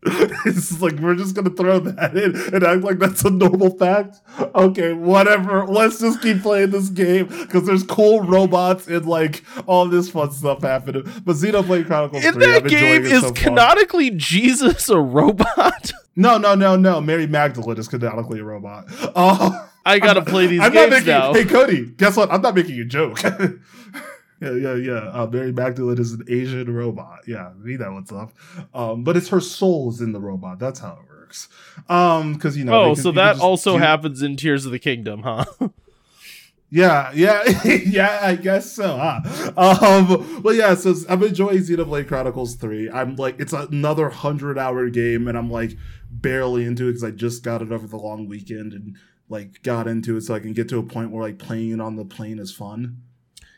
[0.45, 4.17] it's, like we're just gonna throw that in and act like that's a normal fact
[4.55, 9.85] okay whatever let's just keep playing this game because there's cool robots and like all
[9.87, 13.33] this fun stuff happening but Xenoblade Chronicles In 3, that I'm game, is so far.
[13.33, 15.91] canonically Jesus a robot?
[16.15, 17.01] No, no, no, no.
[17.01, 18.85] Mary Magdalene is canonically a robot.
[19.15, 21.07] Oh, I gotta play these I'm not games making.
[21.07, 21.33] now.
[21.33, 22.31] Hey, Cody, guess what?
[22.31, 23.17] I'm not making a joke.
[24.41, 25.09] Yeah, yeah, yeah.
[25.11, 27.19] Uh, Mary Magdalene is an Asian robot.
[27.27, 28.33] Yeah, me know what's up.
[28.73, 30.59] Um, but it's her soul is in the robot.
[30.59, 31.49] That's how it works.
[31.89, 32.73] Um, because you know.
[32.81, 35.45] oh, can- so that also do- happens in Tears of the Kingdom, huh?
[36.75, 37.43] Yeah, yeah,
[37.85, 38.19] yeah.
[38.23, 38.97] I guess so.
[38.97, 39.51] Huh?
[39.55, 42.89] Um, but yeah, so I'm enjoying Xenoblade Chronicles Three.
[42.89, 45.77] I'm like, it's another hundred hour game, and I'm like
[46.09, 48.97] barely into it because I just got it over the long weekend and
[49.29, 51.79] like got into it so I can get to a point where like playing it
[51.79, 53.03] on the plane is fun.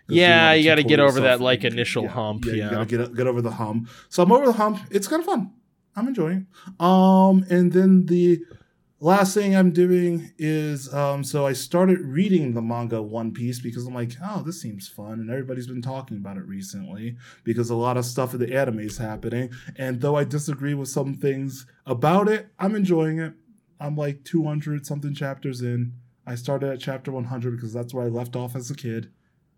[0.07, 1.73] 'Cause Yeah, don't you gotta get over that, like, in.
[1.73, 2.63] initial hump, Yeah, yeah.
[2.65, 3.89] you gotta get get over the hump.
[4.09, 4.79] So I'm over the hump.
[4.91, 5.51] It's kind of fun.
[5.95, 6.45] I'm enjoying.
[6.67, 6.81] it.
[6.81, 8.39] Um, and then the
[8.99, 13.85] last thing I'm doing is um, so I started reading the manga One Piece because
[13.87, 17.75] I'm like, oh, this seems fun, and everybody's been talking about it recently because a
[17.75, 19.49] lot of stuff in the anime is happening.
[19.77, 23.33] And though I disagree with some things about it, I'm enjoying it.
[23.79, 25.93] I'm like 200 something chapters in.
[26.27, 29.09] I started at chapter 100 because that's where I left off as a kid.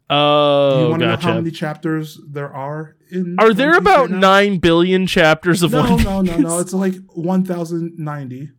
[0.10, 3.36] Do you Oh, want to know how many chapters there are in?
[3.40, 6.50] Are there Piece about right nine billion chapters of No, One no, no, no.
[6.58, 6.62] Piece?
[6.62, 8.52] It's like 1,090.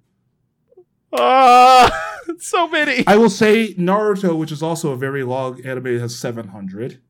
[1.13, 1.91] Ah,
[2.39, 3.05] so many.
[3.07, 7.01] I will say Naruto, which is also a very long anime, has 700.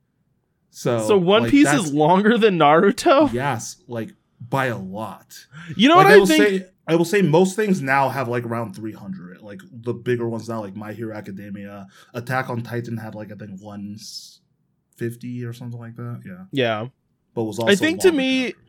[0.69, 3.31] So, so One like, Piece is longer than Naruto.
[3.33, 5.35] yes, like by a lot.
[5.75, 6.43] You know like, what I I, will think?
[6.43, 9.28] say, I will say most things now have like around 300.
[9.49, 13.35] Like the bigger ones now, like My Hero Academia, Attack on Titan had like I
[13.35, 16.21] think 150 or something like that.
[16.25, 16.87] Yeah, Yeah.
[17.33, 17.71] but was also.
[17.71, 17.73] I think to me, chapter.
[17.73, 17.73] the but was also.
[17.73, 18.59] I think to longer me- chapter.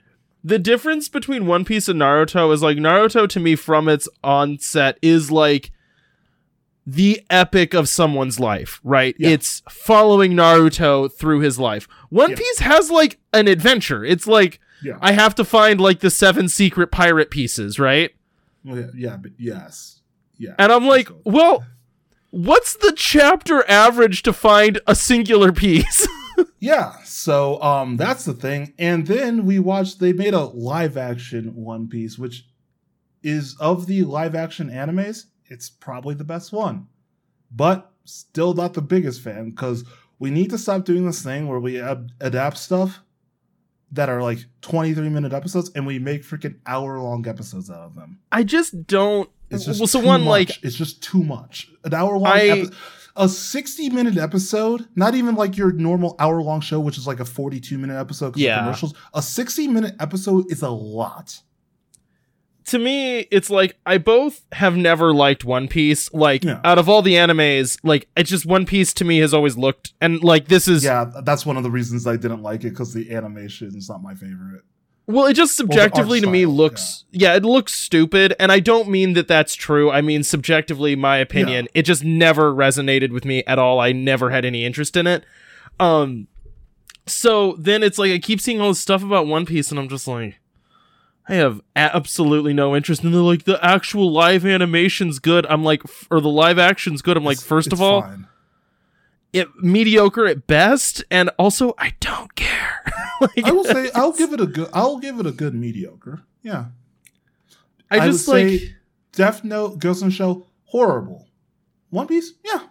[0.45, 4.99] the difference between One Piece and Naruto is like Naruto to me from its onset
[5.03, 5.71] is like
[6.87, 9.15] the epic of someone's life, right?
[9.19, 9.31] Yeah.
[9.31, 11.87] It's following Naruto through his life.
[12.09, 12.37] One Yeah.
[12.37, 14.05] Piece has like an adventure.
[14.05, 18.11] It's like yeah, I have to find like the seven secret pirate pieces, right?
[18.69, 20.00] Oh, yeah, yeah, but yes,
[20.41, 20.55] yeah.
[20.59, 21.65] And I'm like, well,
[22.31, 26.09] what's the chapter average to find a singular piece?
[26.59, 28.75] Yeah, so um that's the thing.
[28.79, 32.47] And then we watched they made a live action One Piece, which
[33.23, 36.87] is of the live action animes, it's probably the best one.
[37.51, 39.85] But still not the biggest fan because
[40.19, 43.01] we need to stop doing this thing where we ab- adapt stuff
[43.93, 47.95] that are like 23 minute episodes and we make freaking hour long episodes out of
[47.95, 48.19] them.
[48.31, 49.29] I just don't.
[49.51, 50.29] It's just well, so one much.
[50.49, 51.71] like it's just too much.
[51.85, 52.71] An hour long I- epi-
[53.17, 57.19] a 60 minute episode, not even like your normal hour long show, which is like
[57.19, 58.61] a 42 minute episode 'cause of Yeah.
[58.61, 58.95] commercials.
[59.13, 61.43] A 60 minute episode is a lot.
[62.71, 66.13] To me, it's like I both have never liked One Piece.
[66.13, 66.61] Like Yeah.
[66.65, 69.93] out of all the animes, like it's just One Piece to me has always looked
[70.01, 72.95] and like this is Yeah, that's one of the reasons I didn't like it because
[72.95, 74.63] the animation is not my favorite.
[75.07, 77.35] well, it just subjectively to me style, looks yeah.
[77.35, 79.91] it looks stupid, and I don't mean that that's true.
[79.91, 83.81] I mean subjectively, my opinion, it just never resonated with me at all.
[83.81, 85.25] I never had any interest in it.
[85.81, 86.29] Um,
[87.07, 89.89] so then it's like I keep seeing all this stuff about One Piece, and I'm
[89.89, 90.37] just like.
[91.31, 95.47] I have absolutely no interest in the like the actual live animation's good.
[95.47, 97.17] I'm like, f- or the live action's good.
[97.17, 98.27] I'm like, It's- first of all, fine.
[99.33, 102.83] it mediocre at best, and also I don't care.
[103.21, 104.69] like, I will say I'll give it a good.
[104.73, 106.23] I'll give it a good mediocre.
[106.43, 106.67] Yeah,
[107.91, 108.75] I I just like say
[109.13, 111.27] Death Note, Ghost in the Shell, horrible.
[111.91, 112.63] One Piece, yeah,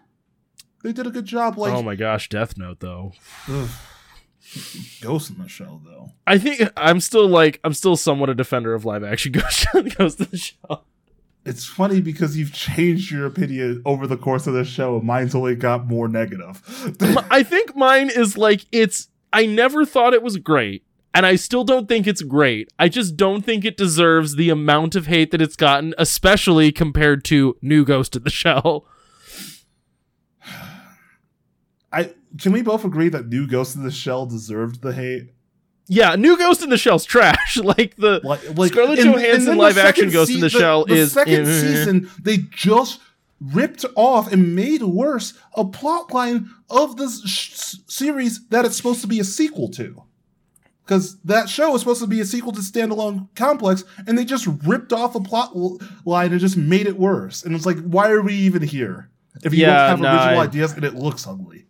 [0.84, 1.58] they did a good job.
[1.58, 3.13] Like, oh my gosh, Death Note though.
[3.48, 3.69] ugh.
[5.02, 6.12] Ghost in the Shell, though.
[6.26, 10.20] I think I'm still like I'm still somewhat a defender of live action Ghost Ghost
[10.20, 10.86] of the Shell.
[11.46, 15.34] It's funny because you've changed your opinion over the course of the show, and mine's
[15.34, 16.62] only got more negative.
[17.32, 19.08] I think mine is like it's.
[19.32, 20.84] I never thought it was great,
[21.14, 22.72] and I still don't think it's great.
[22.78, 27.24] I just don't think it deserves the amount of hate that it's gotten, especially compared
[27.26, 28.86] to New Ghost in the Shell.
[31.92, 35.32] I can we both agree that new Ghost in the Shell deserved the hate?
[35.88, 37.58] Yeah, New Ghost in the Shell's trash.
[37.63, 40.50] like the Like, like Scarlett and- Johansson and the live action second Ghost in the
[40.50, 41.62] sea- Shell the is- second eh.
[41.62, 42.12] season.
[42.22, 43.00] They just
[43.42, 49.02] ripped off and made worse a plot line of this sh- series that it's supposed
[49.02, 50.04] to be a sequel to.
[50.86, 54.48] Because that show is supposed to be a sequel to Standalone Complex, and they just
[54.65, 57.44] ripped off a plot l- line and just made it worse.
[57.44, 59.10] And it's like, why are we even here?
[59.44, 61.65] If you Yeah, don't have no, original I- ideas and it looks ugly.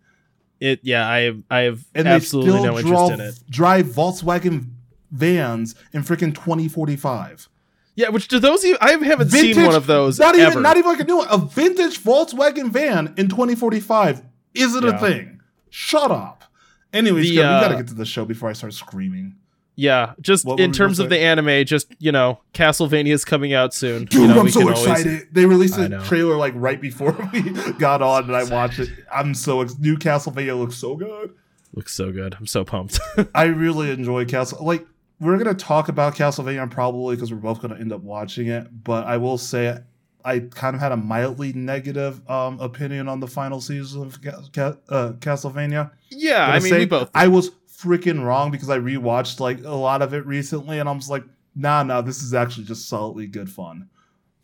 [0.59, 0.79] It.
[0.83, 3.39] Yeah, I have I have And absolutely they still no interest in it.
[3.49, 4.69] drive Volkswagen
[5.11, 7.49] vans in freaking 2045.
[7.95, 8.63] Yeah, which do those?
[8.79, 10.51] I haven't seen one of those Not ever.
[10.51, 11.27] even, not even like a new one.
[11.29, 14.21] A vintage Volkswagen van in 2045
[14.53, 14.89] isn't Yeah.
[14.95, 15.41] a thing.
[15.69, 16.45] Shut up.
[16.93, 19.35] Anyways, The, uh, we gotta get to the show before I start screaming.
[19.79, 23.73] Yeah, just What in terms of the anime, just you know, Castlevania is coming out
[23.73, 24.05] soon.
[24.05, 25.27] Dude, you know, I'm we so can always- excited.
[25.31, 26.03] They released I a know.
[26.03, 27.41] trailer like right before we
[27.79, 28.53] got on, and I excited.
[28.55, 28.89] watched it.
[29.13, 31.33] I'm so ex- new Castlevania looks so good.
[31.73, 32.35] Looks so good.
[32.39, 32.99] I'm so pumped.
[33.35, 34.65] I really enjoy Castle.
[34.65, 34.85] Like
[35.19, 38.67] we're gonna talk about Castlevania probably because we're both gonna end up watching it.
[38.83, 39.77] But I will say
[40.25, 44.41] I kind of had a mildly negative um, opinion on the final season of Ca-
[44.53, 45.91] Ca- uh, Castlevania.
[46.09, 47.09] yeah, I mean, say we both.
[47.15, 50.99] I was freaking wrong because I rewatched like a lot of it recently, and I'm
[50.99, 51.23] just like,
[51.55, 53.89] nah, nah, this is actually just solidly good fun.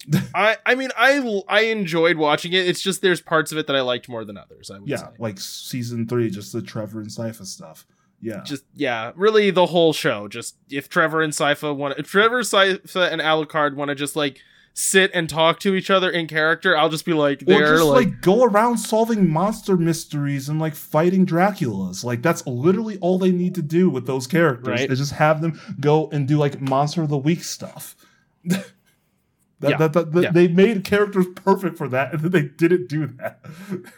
[0.35, 2.67] I I mean, I I enjoyed watching it.
[2.67, 4.69] It's just there's parts of it that I liked more than others.
[4.69, 5.05] I would Yeah, say.
[5.19, 7.85] like season three, just the Trevor and Sypha stuff.
[8.21, 10.27] Yeah, Just yeah, really the whole show.
[10.27, 14.39] Just if Trevor and Sypha want, if Trevor, Sypha, and Alucard want to just like
[14.77, 18.07] sit and talk to each other in character, I'll just be like, they're just like,
[18.07, 22.03] like, go around solving monster mysteries and like fighting Draculas.
[22.03, 24.67] Like that's literally all they need to do with those characters.
[24.81, 24.91] Right.
[24.91, 27.95] Is just have them go and do like monster of the week stuff.
[28.43, 28.65] that,
[29.61, 29.77] Yeah.
[29.77, 30.31] that, that, that- Yeah.
[30.31, 33.39] They made characters perfect for that, and then they didn't do that.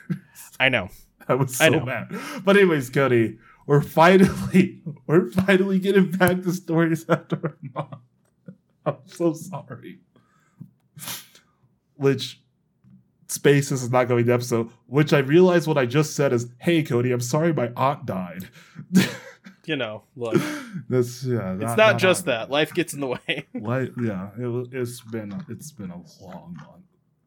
[0.59, 0.89] I know.
[1.27, 1.85] I was I so know.
[1.85, 2.15] mad.
[2.45, 7.95] But anyways, Cody, we're finally we're finally getting back to stories after a month.
[8.85, 9.99] I'm so sorry.
[11.95, 12.41] Which
[13.29, 16.81] Spaces is not going to episode, which I realized what I just said is, hey
[16.83, 18.49] Cody, I'm sorry my aunt died.
[19.67, 20.41] You know, look,
[20.89, 21.57] That's yeah.
[21.59, 22.49] it's not, just that.
[22.49, 23.45] Life gets in the way.
[23.53, 26.85] Like yeah, it, it's been it's been a long month.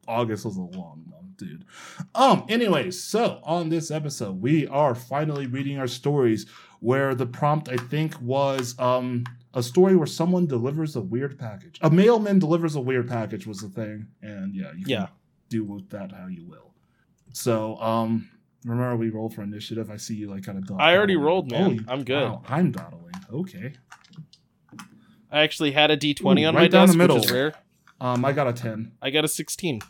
[0.09, 1.67] August was a long month, dude.
[2.15, 6.47] Um, anyways, so on this episode, we are finally reading our stories
[6.81, 11.79] where the prompt I think was um a story where someone delivers a weird package.
[11.83, 15.07] A mailman delivers a weird package was the thing, and yeah, you can Yeah.
[15.49, 16.73] do with that how you will.
[17.33, 18.29] So, um,
[18.65, 19.91] remember we rolled for initiative.
[19.91, 20.67] I see you like kind of.
[20.67, 20.81] Dawdling.
[20.87, 21.85] I already rolled, man.
[21.89, 22.23] I'm good.
[22.29, 23.15] Wow, I'm dawdling.
[23.33, 23.73] Okay.
[25.33, 27.55] I actually had a D20 Ooh, on right my down the desk, which is rare.
[28.01, 28.93] Um, I got a ten.
[29.01, 29.81] I got a 16.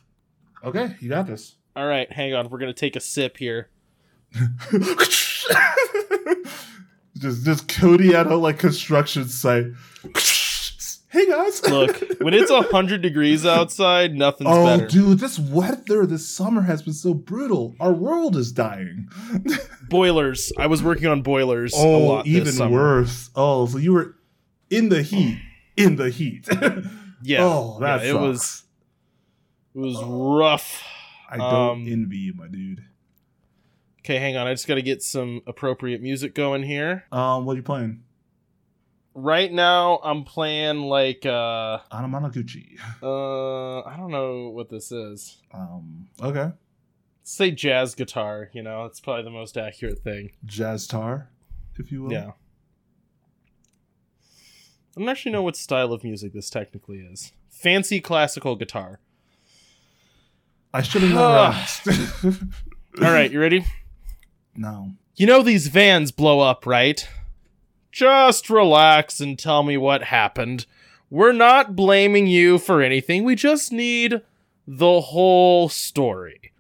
[0.65, 1.57] Okay, you got this.
[1.75, 2.51] All right, hang on.
[2.51, 3.71] We're gonna take a sip here.
[7.21, 9.67] just just Cody at a like construction site.
[11.09, 11.63] hey guys.
[11.69, 14.87] Look, when it's hundred degrees outside, nothing's oh, better.
[14.87, 17.75] dude, this weather this summer has been so brutal.
[17.79, 19.09] Our world is dying.
[19.89, 20.53] Boilers.
[20.59, 23.31] I was working on boilers a oh, lot this even worse.
[23.37, 24.17] Oh, so you were
[24.71, 25.41] in the heat.
[25.77, 26.49] In the heat.
[27.23, 27.43] Yeah.
[27.43, 28.65] Oh, that yeah, it was
[29.75, 30.83] it was rough.
[31.29, 32.85] I don't um, envy you, my dude.
[34.01, 34.47] Okay, hang on.
[34.47, 37.05] I just got to get some appropriate music going here.
[37.13, 38.03] Um, what are you playing?
[39.13, 42.79] Right now, I'm playing like uh Anamanaguchi.
[43.03, 45.39] uh I don't know what this is.
[45.53, 46.53] Um, okay.
[47.25, 48.51] Say jazz guitar.
[48.53, 50.31] You know, it's probably the most accurate thing.
[50.45, 51.29] Jazz tar,
[51.77, 52.13] if you will.
[52.13, 52.31] Yeah.
[54.97, 57.33] I don't actually know what style of music this technically is.
[57.51, 59.01] Fancy classical guitar.
[60.73, 61.89] I should have asked.
[62.25, 63.65] All right, you ready?
[64.57, 64.93] No.
[65.17, 67.07] You know these vans blow up, right?
[67.93, 70.67] Just relax and tell me what happened.
[71.11, 73.25] We're not blaming you for anything.
[73.25, 74.23] We just need
[74.67, 76.53] the whole story.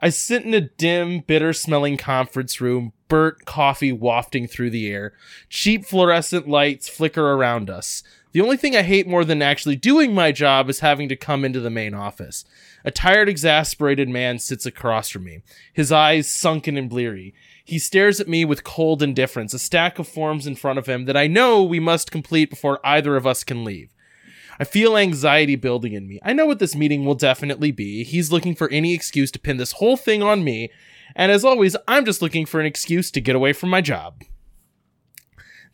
[0.00, 5.12] I sit in a dim, bitter smelling conference room, burnt coffee wafting through the air.
[5.48, 8.02] Cheap fluorescent lights flicker around us.
[8.32, 11.44] The only thing I hate more than actually doing my job is having to come
[11.44, 12.44] into the main office.
[12.84, 15.42] A tired, exasperated man sits across from me,
[15.72, 17.34] his eyes sunken and bleary.
[17.62, 21.04] He stares at me with cold indifference, a stack of forms in front of him
[21.04, 23.90] that I know we must complete before either of us can leave.
[24.58, 26.18] I feel anxiety building in me.
[26.22, 28.02] I know what this meeting will definitely be.
[28.02, 30.70] He's looking for any excuse to pin this whole thing on me,
[31.14, 34.22] and as always, I'm just looking for an excuse to get away from my job.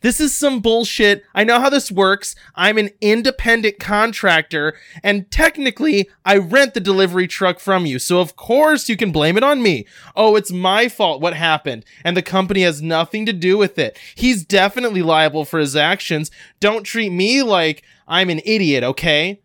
[0.01, 1.23] This is some bullshit.
[1.35, 2.35] I know how this works.
[2.55, 8.35] I'm an independent contractor, and technically, I rent the delivery truck from you, so of
[8.35, 9.85] course you can blame it on me.
[10.15, 13.97] Oh, it's my fault what happened, and the company has nothing to do with it.
[14.15, 16.31] He's definitely liable for his actions.
[16.59, 19.41] Don't treat me like I'm an idiot, okay?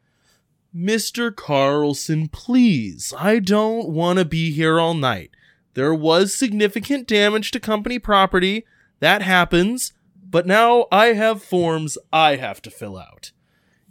[0.75, 1.35] Mr.
[1.35, 3.12] Carlson, please.
[3.17, 5.31] I don't want to be here all night.
[5.75, 8.64] There was significant damage to company property.
[9.01, 9.93] That happens.
[10.29, 13.33] But now I have forms I have to fill out.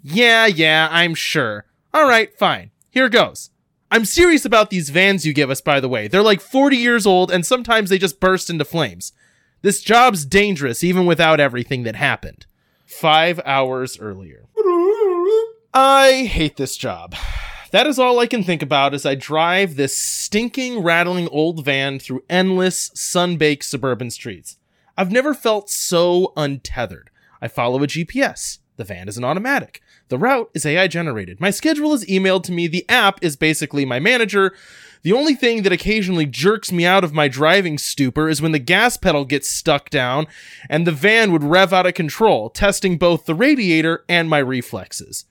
[0.02, 1.66] Yeah, yeah, I'm sure.
[1.94, 2.72] All right, fine.
[2.90, 3.52] Here goes.
[3.90, 6.08] I'm serious about these vans you give us, by the way.
[6.08, 9.14] They're like 40 years old, and sometimes they just burst into flames.
[9.62, 12.46] This job's dangerous, even without everything that happened.
[12.86, 14.46] Five hours earlier.
[15.74, 17.16] I hate this job.
[17.72, 21.98] That is all I can think about as I drive this stinking, rattling old van
[21.98, 24.58] through endless, sun baked suburban streets.
[24.98, 27.10] I've never felt so untethered.
[27.42, 28.60] I follow a GPS.
[28.76, 29.82] The van is an automatic.
[30.10, 31.40] The route is AI generated.
[31.40, 32.68] My schedule is emailed to me.
[32.68, 34.54] The app is basically my manager.
[35.04, 38.60] The only thing that occasionally jerks me out of my driving stupor is when the
[38.60, 40.28] gas pedal gets stuck down
[40.70, 45.26] and the van would rev out of control, testing both the radiator and my reflexes.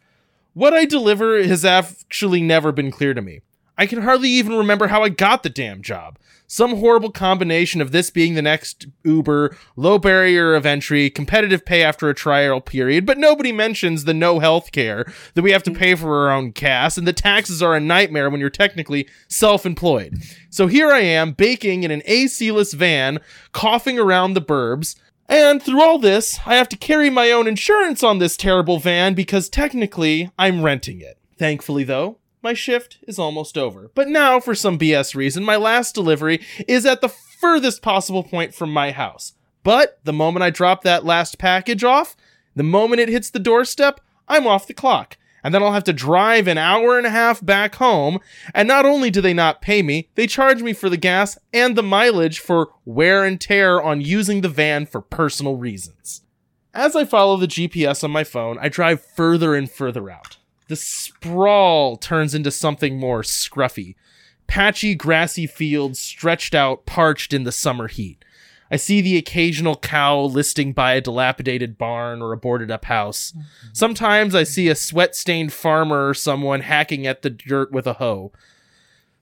[0.55, 3.41] What I deliver has actually never been clear to me.
[3.83, 6.17] I can hardly even remember how I got the damn job.
[6.47, 11.83] Some horrible combination of this being the next Uber, low barrier of entry, competitive pay
[11.83, 15.73] after a trial period, but nobody mentions the no health care, that we have to
[15.73, 15.81] mm-hmm.
[15.81, 19.67] pay for our own gas, and the taxes are a nightmare when you're technically self
[19.67, 20.23] employed.
[20.49, 23.19] So here I am, baking in an AC less van,
[23.51, 24.95] coughing around the burbs,
[25.29, 29.15] and through all this, I have to carry my own insurance on this terrible van
[29.15, 31.19] because technically I'm renting it.
[31.37, 33.91] Thankfully, though, my shift is almost over.
[33.95, 38.55] But now, for some BS reason, my last delivery is at the furthest possible point
[38.55, 39.35] from my house.
[39.63, 42.17] But the moment I drop that last package off,
[42.57, 45.17] the moment it hits the doorstep, I'm off the clock.
[45.45, 48.21] And then I'll have to drive an hour and a half back home.
[48.55, 51.77] And not only do they not pay me, they charge me for the gas and
[51.77, 56.23] the mileage for wear and tear on using the van for personal reasons.
[56.75, 60.39] As I follow the GPS on my phone, I drive further and further out.
[60.69, 63.95] The sprawl turns into something more scruffy.
[64.47, 68.25] Patchy, grassy fields stretched out, parched in the summer heat.
[68.71, 73.33] I see the occasional cow listing by a dilapidated barn or a boarded up house.
[73.33, 73.69] Mm-hmm.
[73.75, 77.95] Sometimes I see a sweat stained farmer or someone hacking at the dirt with a
[77.95, 78.33] hoe.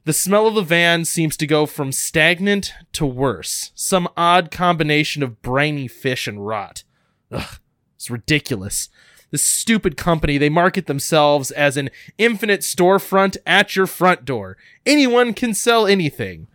[0.04, 5.22] The smell of the van seems to go from stagnant to worse, some odd combination
[5.22, 6.84] of briny fish and rot.
[7.32, 7.58] Ugh,
[7.96, 8.88] it's ridiculous.
[9.30, 14.56] This stupid company, they market themselves as an infinite storefront at your front door.
[14.84, 16.48] Anyone can sell anything.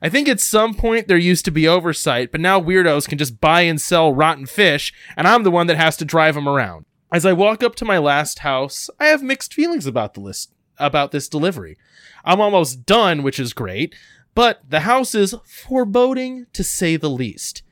[0.00, 3.40] I think at some point there used to be oversight, but now weirdos can just
[3.40, 6.84] buy and sell rotten fish, and I'm the one that has to drive them around.
[7.12, 10.50] As I walk up to my last house, I have mixed feelings about the list
[10.78, 11.76] about this delivery.
[12.24, 13.94] I'm almost done, which is great,
[14.34, 17.62] but the house is foreboding to say the least.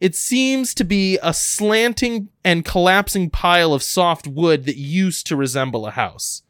[0.00, 5.36] It seems to be a slanting and collapsing pile of soft wood that used to
[5.36, 6.42] resemble a house.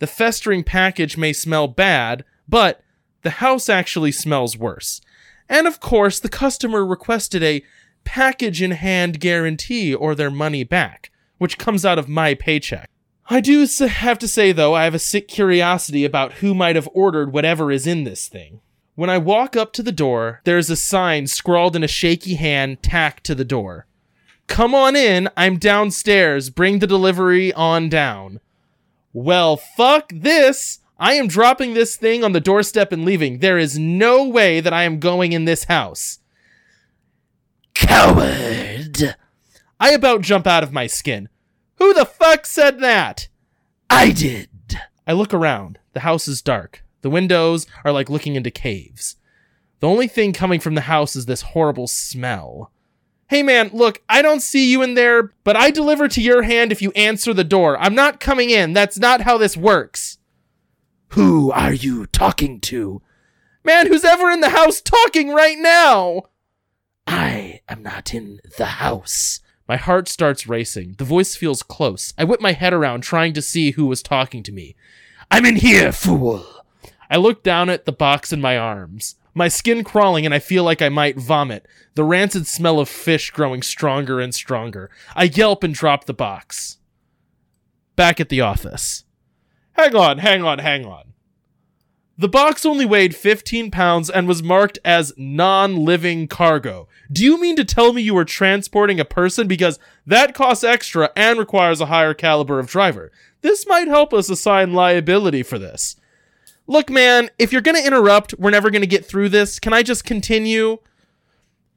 [0.00, 2.82] The festering package may smell bad, but
[3.22, 5.00] the house actually smells worse.
[5.48, 7.62] And of course, the customer requested a
[8.04, 12.88] package in hand guarantee or their money back, which comes out of my paycheck.
[13.30, 16.88] I do have to say, though, I have a sick curiosity about who might have
[16.92, 18.60] ordered whatever is in this thing.
[18.94, 22.82] When I walk up to the door, there's a sign scrawled in a shaky hand
[22.82, 23.86] tacked to the door.
[24.48, 28.40] Come on in, I'm downstairs, bring the delivery on down.
[29.14, 30.80] Well, fuck this!
[30.98, 33.38] I am dropping this thing on the doorstep and leaving.
[33.38, 36.18] There is no way that I am going in this house.
[37.74, 39.16] Coward!
[39.80, 41.30] I about jump out of my skin.
[41.76, 43.28] Who the fuck said that?
[43.88, 44.48] I did.
[45.06, 45.78] I look around.
[45.94, 46.81] The house is dark.
[47.02, 49.16] The windows are like looking into caves.
[49.80, 52.72] The only thing coming from the house is this horrible smell.
[53.28, 56.70] Hey man, look, I don't see you in there, but I deliver to your hand
[56.70, 57.78] if you answer the door.
[57.78, 58.72] I'm not coming in.
[58.72, 60.18] That's not how this works.
[61.08, 63.02] Who are you talking to?
[63.64, 66.24] Man, who's ever in the house talking right now?
[67.06, 69.40] I am not in the house.
[69.68, 70.96] My heart starts racing.
[70.98, 72.12] The voice feels close.
[72.18, 74.76] I whip my head around, trying to see who was talking to me.
[75.30, 76.61] I'm in here, fool.
[77.12, 79.16] I look down at the box in my arms.
[79.34, 81.66] My skin crawling, and I feel like I might vomit.
[81.94, 84.90] The rancid smell of fish growing stronger and stronger.
[85.14, 86.78] I yelp and drop the box.
[87.96, 89.04] Back at the office.
[89.74, 91.12] Hang on, hang on, hang on.
[92.16, 96.88] The box only weighed 15 pounds and was marked as non living cargo.
[97.12, 99.46] Do you mean to tell me you were transporting a person?
[99.46, 103.12] Because that costs extra and requires a higher caliber of driver.
[103.42, 105.96] This might help us assign liability for this.
[106.66, 109.58] Look, man, if you're going to interrupt, we're never going to get through this.
[109.58, 110.78] Can I just continue?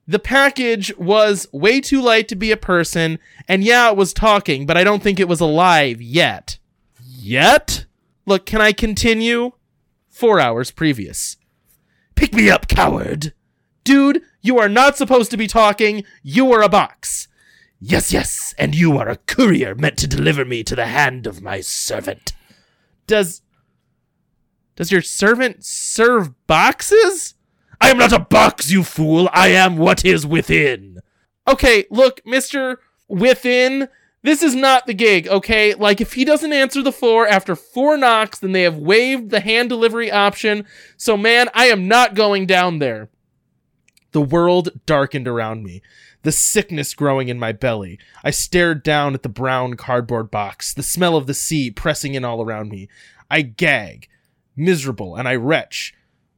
[0.08, 3.18] The package was way too light to be a person,
[3.48, 6.60] and yeah, it was talking, but I don't think it was alive yet.
[7.04, 7.86] Yet?
[8.28, 9.54] Look, can I continue?
[10.10, 11.38] Four hours previous.
[12.14, 13.34] Pick me up, coward!
[13.84, 16.04] Dude, you are not supposed to be talking.
[16.24, 17.28] You are a box.
[17.80, 21.42] Yes, yes, and you are a courier meant to deliver me to the hand of
[21.42, 22.34] my servant.
[23.08, 23.42] Does.
[24.76, 27.36] Does your servant serve boxes?
[27.80, 29.30] I am not a box, you fool.
[29.32, 31.00] I am what is within.
[31.48, 32.78] Okay, look, Mr.
[33.08, 33.88] Within,
[34.24, 35.76] this is not the gig, okay?
[35.76, 39.40] Like, if he doesn't answer the floor after four knocks, then they have waived the
[39.40, 40.66] hand delivery option.
[40.98, 43.10] So, man, I am not going down there.
[44.12, 45.82] The world darkened around me,
[46.24, 48.00] the sickness growing in my belly.
[48.24, 52.26] I stared down at the brown cardboard box, the smell of the sea pressing in
[52.26, 52.90] all around me.
[53.30, 54.08] I gag,
[54.56, 55.94] miserable, and I retch.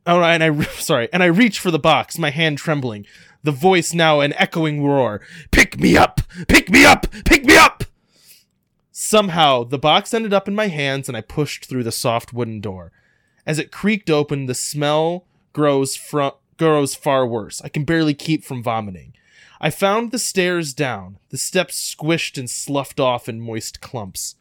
[0.05, 3.05] Oh, and I sorry, and I reach for the box, my hand trembling.
[3.43, 5.21] The voice now an echoing roar.
[5.51, 6.21] Pick me up!
[6.47, 7.07] Pick me up!
[7.25, 7.83] Pick me up!
[8.91, 12.59] Somehow, the box ended up in my hands and I pushed through the soft wooden
[12.59, 12.91] door.
[13.45, 17.61] As it creaked open, the smell grows from grows far worse.
[17.63, 19.13] I can barely keep from vomiting.
[19.61, 24.35] I found the stairs down, the steps squished and sloughed off in moist clumps.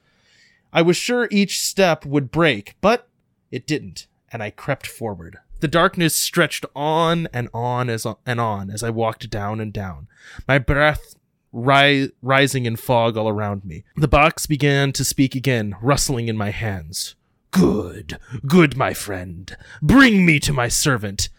[0.72, 3.08] I was sure each step would break, but
[3.50, 5.38] it didn't, and I crept forward.
[5.60, 10.08] The darkness stretched on and on as and on as I walked down and down,
[10.46, 11.16] my breath
[11.52, 13.84] ri- rising in fog all around me.
[13.96, 17.14] The box began to speak again, rustling in my hands.
[17.50, 19.56] Good, good, my friend.
[19.80, 21.30] Bring me to my servant.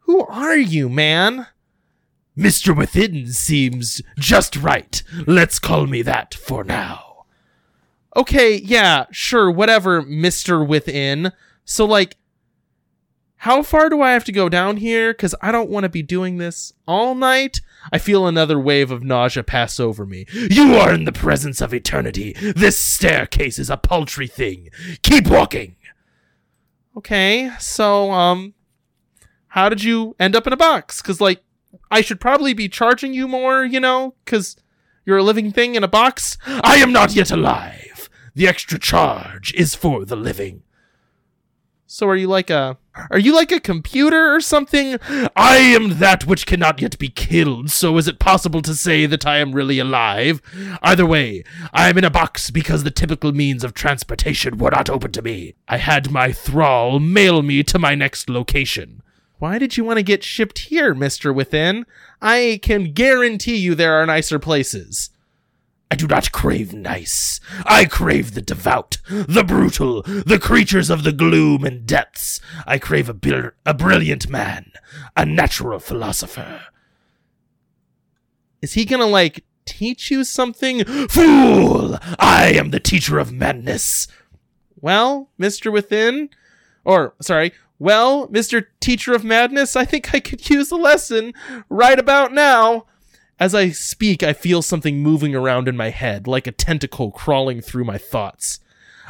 [0.00, 1.46] Who are you, man?
[2.36, 2.76] Mr.
[2.76, 5.02] Within seems just right.
[5.26, 7.11] Let's call me that for now.
[8.14, 10.66] Okay, yeah, sure, whatever, Mr.
[10.66, 11.32] Within.
[11.64, 12.16] So, like,
[13.36, 15.12] how far do I have to go down here?
[15.12, 17.60] Because I don't want to be doing this all night.
[17.90, 20.26] I feel another wave of nausea pass over me.
[20.32, 22.34] You are in the presence of eternity.
[22.54, 24.68] This staircase is a paltry thing.
[25.02, 25.76] Keep walking.
[26.96, 28.54] Okay, so, um,
[29.48, 31.00] how did you end up in a box?
[31.00, 31.42] Because, like,
[31.90, 34.56] I should probably be charging you more, you know, because
[35.04, 36.36] you're a living thing in a box.
[36.46, 37.81] I am not yet alive.
[38.34, 40.62] The extra charge is for the living.
[41.86, 42.78] So are you like a
[43.10, 44.98] are you like a computer or something?
[45.36, 49.26] I am that which cannot yet be killed, so is it possible to say that
[49.26, 50.40] I am really alive?
[50.82, 54.88] Either way, I am in a box because the typical means of transportation were not
[54.88, 55.54] open to me.
[55.68, 59.02] I had my thrall mail me to my next location.
[59.38, 61.34] Why did you want to get shipped here, Mr.
[61.34, 61.84] Within?
[62.22, 65.10] I can guarantee you there are nicer places.
[65.92, 67.38] I do not crave nice.
[67.66, 72.40] I crave the devout, the brutal, the creatures of the gloom and depths.
[72.66, 74.72] I crave a, a brilliant man,
[75.14, 76.62] a natural philosopher.
[78.62, 80.82] Is he gonna, like, teach you something?
[81.10, 81.98] Fool!
[82.18, 84.08] I am the teacher of madness.
[84.80, 85.70] Well, Mr.
[85.70, 86.30] Within,
[86.86, 88.64] or, sorry, well, Mr.
[88.80, 91.34] Teacher of Madness, I think I could use a lesson
[91.68, 92.86] right about now.
[93.42, 97.60] As I speak, I feel something moving around in my head, like a tentacle crawling
[97.60, 98.60] through my thoughts.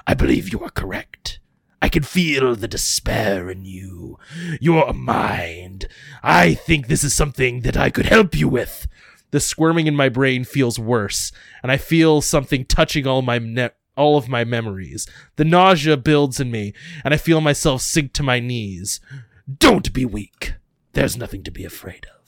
[0.07, 1.39] I believe you are correct.
[1.83, 4.19] I can feel the despair in you,
[4.59, 5.87] your mind.
[6.23, 8.87] I think this is something that I could help you with.
[9.33, 11.31] The squirming in my brain feels worse,
[11.63, 15.07] and I feel something touching all my ne- all of my memories.
[15.37, 16.73] The nausea builds in me,
[17.05, 18.99] and I feel myself sink to my knees.
[19.59, 20.55] Don't be weak.
[20.95, 22.22] There's nothing to be afraid of.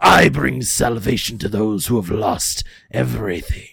[0.00, 3.68] I bring salvation to those who have lost everything.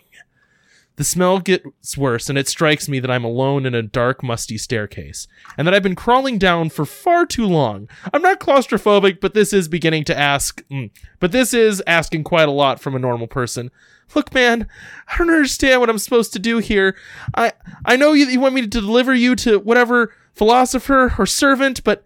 [0.95, 4.59] The smell gets worse, and it strikes me that I'm alone in a dark, musty
[4.59, 5.27] staircase,
[5.57, 7.89] and that I've been crawling down for far too long.
[8.13, 10.63] I'm not claustrophobic, but this is beginning to ask.
[10.67, 13.71] Mm, but this is asking quite a lot from a normal person.
[14.13, 14.67] Look, man,
[15.07, 16.95] I don't understand what I'm supposed to do here.
[17.33, 17.53] I
[17.85, 22.03] I know you, you want me to deliver you to whatever philosopher or servant, but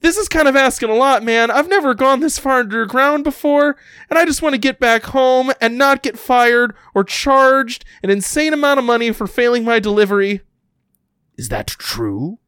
[0.00, 1.50] this is kind of asking a lot, man.
[1.50, 3.76] I've never gone this far underground before,
[4.08, 8.10] and I just want to get back home and not get fired or charged an
[8.10, 10.42] insane amount of money for failing my delivery.
[11.36, 12.38] Is that true?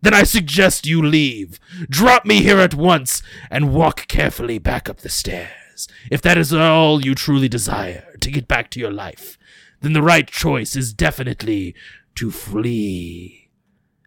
[0.00, 1.58] Then I suggest you leave.
[1.88, 5.88] Drop me here at once and walk carefully back up the stairs.
[6.10, 9.38] If that is all you truly desire to get back to your life,
[9.80, 11.74] then the right choice is definitely
[12.16, 13.50] to flee.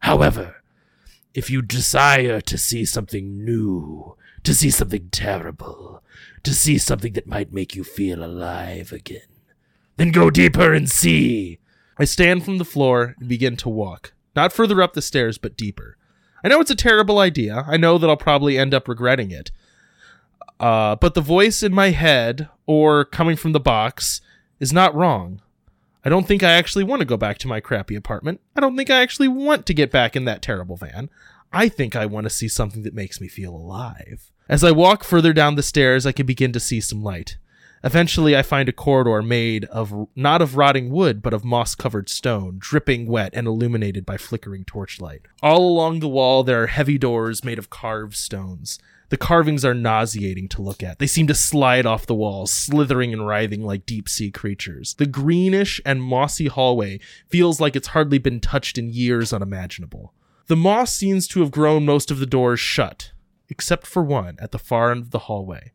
[0.01, 0.60] However,
[1.33, 6.03] if you desire to see something new, to see something terrible,
[6.43, 9.21] to see something that might make you feel alive again,
[9.97, 11.59] then go deeper and see.
[11.97, 15.57] I stand from the floor and begin to walk, not further up the stairs, but
[15.57, 15.97] deeper.
[16.43, 17.63] I know it's a terrible idea.
[17.67, 19.51] I know that I'll probably end up regretting it.
[20.59, 24.21] Uh, but the voice in my head, or coming from the box,
[24.59, 25.41] is not wrong.
[26.03, 28.41] I don't think I actually want to go back to my crappy apartment.
[28.55, 31.09] I don't think I actually want to get back in that terrible van.
[31.53, 34.31] I think I want to see something that makes me feel alive.
[34.49, 37.37] As I walk further down the stairs, I can begin to see some light.
[37.83, 42.09] Eventually, I find a corridor made of not of rotting wood, but of moss covered
[42.09, 45.23] stone, dripping wet and illuminated by flickering torchlight.
[45.41, 48.77] All along the wall, there are heavy doors made of carved stones.
[49.11, 50.99] The carvings are nauseating to look at.
[50.99, 54.93] They seem to slide off the walls, slithering and writhing like deep sea creatures.
[54.93, 60.13] The greenish and mossy hallway feels like it's hardly been touched in years unimaginable.
[60.47, 63.11] The moss seems to have grown most of the doors shut,
[63.49, 65.73] except for one at the far end of the hallway.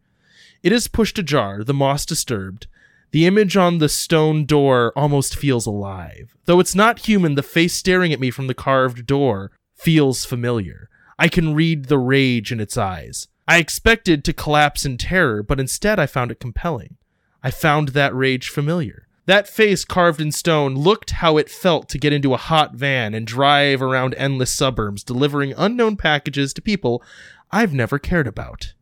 [0.63, 2.69] It is pushed ajar, the moss disturbed.
[3.11, 6.35] The image on the stone door almost feels alive.
[6.47, 10.89] Though it's not human, the face staring at me from the carved door feels familiar.
[11.19, 13.29] I can read the rage in its eyes.
[13.49, 16.97] I expected to collapse in terror, but instead I found it compelling.
[17.43, 19.07] I found that rage familiar.
[19.27, 23.13] That face carved in stone looked how it felt to get into a hot van
[23.15, 27.03] and drive around endless suburbs, delivering unknown packages to people
[27.51, 28.75] I've never cared about.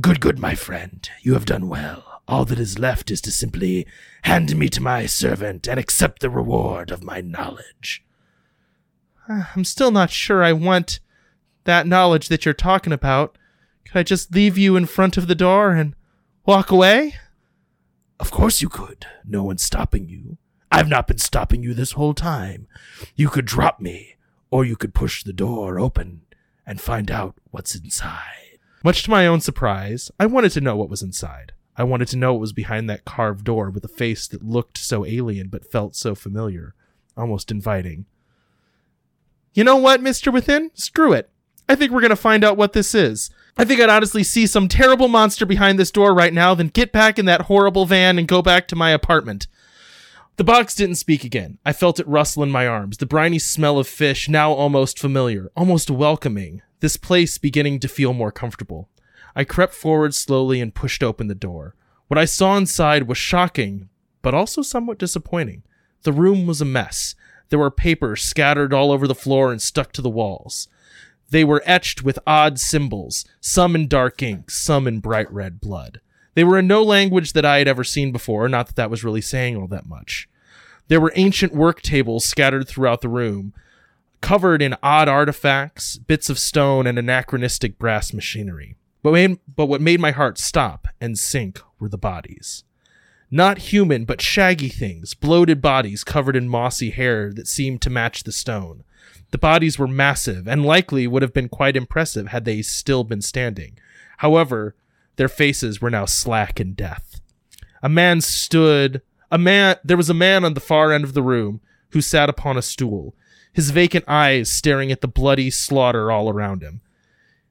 [0.00, 1.08] Good, good, my friend.
[1.22, 2.22] You have done well.
[2.26, 3.86] All that is left is to simply
[4.22, 8.04] hand me to my servant and accept the reward of my knowledge.
[9.28, 11.00] I'm still not sure I want
[11.64, 13.36] that knowledge that you're talking about.
[13.84, 15.94] Could I just leave you in front of the door and
[16.46, 17.14] walk away?
[18.18, 19.06] Of course you could.
[19.24, 20.36] No one's stopping you.
[20.70, 22.68] I've not been stopping you this whole time.
[23.16, 24.16] You could drop me,
[24.50, 26.22] or you could push the door open
[26.66, 28.58] and find out what's inside.
[28.84, 31.52] Much to my own surprise, I wanted to know what was inside.
[31.76, 34.78] I wanted to know what was behind that carved door with a face that looked
[34.78, 36.74] so alien but felt so familiar,
[37.16, 38.06] almost inviting.
[39.54, 40.32] You know what, Mr.
[40.32, 40.70] Within?
[40.74, 41.30] Screw it.
[41.70, 43.30] I think we're going to find out what this is.
[43.56, 46.90] I think I'd honestly see some terrible monster behind this door right now, then get
[46.90, 49.46] back in that horrible van and go back to my apartment.
[50.34, 51.58] The box didn't speak again.
[51.64, 55.52] I felt it rustle in my arms, the briny smell of fish now almost familiar,
[55.56, 58.88] almost welcoming, this place beginning to feel more comfortable.
[59.36, 61.76] I crept forward slowly and pushed open the door.
[62.08, 63.88] What I saw inside was shocking,
[64.22, 65.62] but also somewhat disappointing.
[66.02, 67.14] The room was a mess.
[67.48, 70.66] There were papers scattered all over the floor and stuck to the walls.
[71.30, 76.00] They were etched with odd symbols, some in dark ink, some in bright red blood.
[76.34, 79.04] They were in no language that I had ever seen before, not that that was
[79.04, 80.28] really saying all that much.
[80.88, 83.52] There were ancient work tables scattered throughout the room,
[84.20, 88.76] covered in odd artifacts, bits of stone, and anachronistic brass machinery.
[89.02, 92.64] But, made, but what made my heart stop and sink were the bodies.
[93.30, 98.24] Not human, but shaggy things, bloated bodies covered in mossy hair that seemed to match
[98.24, 98.82] the stone.
[99.30, 103.22] The bodies were massive and likely would have been quite impressive had they still been
[103.22, 103.78] standing.
[104.18, 104.74] However,
[105.16, 107.20] their faces were now slack in death.
[107.82, 111.22] A man stood, a man, there was a man on the far end of the
[111.22, 113.14] room who sat upon a stool,
[113.52, 116.80] his vacant eyes staring at the bloody slaughter all around him.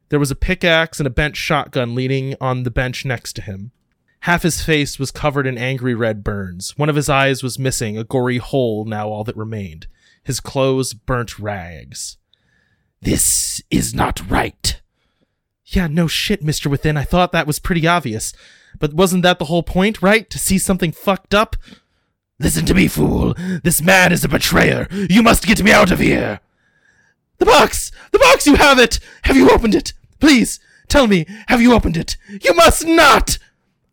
[0.09, 3.71] There was a pickaxe and a bent shotgun leaning on the bench next to him.
[4.21, 6.77] Half his face was covered in angry red burns.
[6.77, 9.87] One of his eyes was missing, a gory hole now all that remained.
[10.29, 12.17] His clothes burnt rags.
[13.01, 14.79] This is not right.
[15.65, 16.67] Yeah, no shit, Mr.
[16.67, 16.97] Within.
[16.97, 18.31] I thought that was pretty obvious.
[18.77, 20.29] But wasn't that the whole point, right?
[20.29, 21.55] To see something fucked up?
[22.37, 23.33] Listen to me, fool.
[23.63, 24.87] This man is a betrayer.
[24.91, 26.41] You must get me out of here.
[27.39, 27.91] The box!
[28.11, 28.45] The box!
[28.45, 28.99] You have it!
[29.23, 29.93] Have you opened it?
[30.19, 32.17] Please, tell me, have you opened it?
[32.43, 33.39] You must not!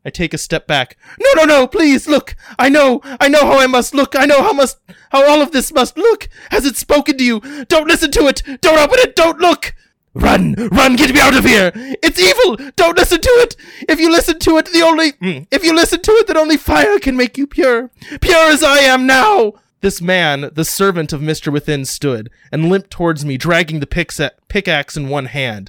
[0.06, 0.96] I take a step back.
[1.18, 2.36] No, no, no, please, look!
[2.60, 4.14] I know, I know how I must look.
[4.14, 4.78] I know how must,
[5.10, 6.28] how all of this must look.
[6.52, 7.40] Has it spoken to you?
[7.64, 8.40] Don't listen to it!
[8.60, 9.16] Don't open it!
[9.16, 9.74] Don't look!
[10.14, 10.54] Run!
[10.54, 10.94] Run!
[10.94, 11.72] Get me out of here!
[11.74, 12.70] It's evil!
[12.76, 13.56] Don't listen to it!
[13.88, 15.12] If you listen to it, the only.
[15.14, 17.90] Mm, if you listen to it, then only fire can make you pure.
[18.20, 19.54] Pure as I am now!
[19.80, 21.52] This man, the servant of Mr.
[21.52, 25.68] Within, stood and limped towards me, dragging the pickaxe in one hand.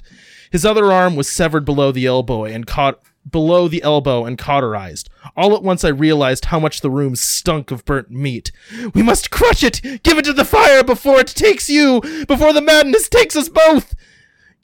[0.52, 3.00] His other arm was severed below the elbow and caught
[3.30, 5.08] below the elbow and cauterized.
[5.36, 8.52] All at once I realized how much the room stunk of burnt meat.
[8.94, 9.80] We must crush it!
[10.02, 12.00] Give it to the fire before it takes you!
[12.26, 13.94] Before the madness takes us both!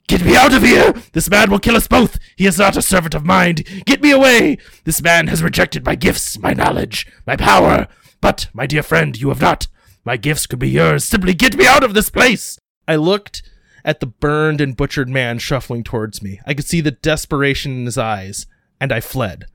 [0.07, 0.93] Get me out of here!
[1.13, 2.19] This man will kill us both!
[2.35, 3.55] He is not a servant of mine!
[3.85, 4.57] Get me away!
[4.83, 7.87] This man has rejected my gifts, my knowledge, my power!
[8.21, 9.67] But, my dear friend, you have not.
[10.03, 11.03] My gifts could be yours.
[11.03, 12.59] Simply get me out of this place!
[12.87, 13.41] I looked
[13.83, 16.39] at the burned and butchered man shuffling towards me.
[16.45, 18.47] I could see the desperation in his eyes,
[18.79, 19.45] and I fled.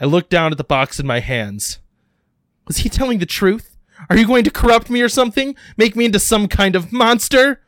[0.00, 1.78] I looked down at the box in my hands.
[2.66, 3.76] Was he telling the truth?
[4.10, 5.54] Are you going to corrupt me or something?
[5.76, 7.60] Make me into some kind of monster?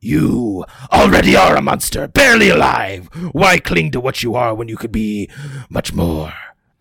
[0.00, 3.08] You already are a monster, barely alive.
[3.32, 5.30] Why cling to what you are when you could be
[5.68, 6.32] much more?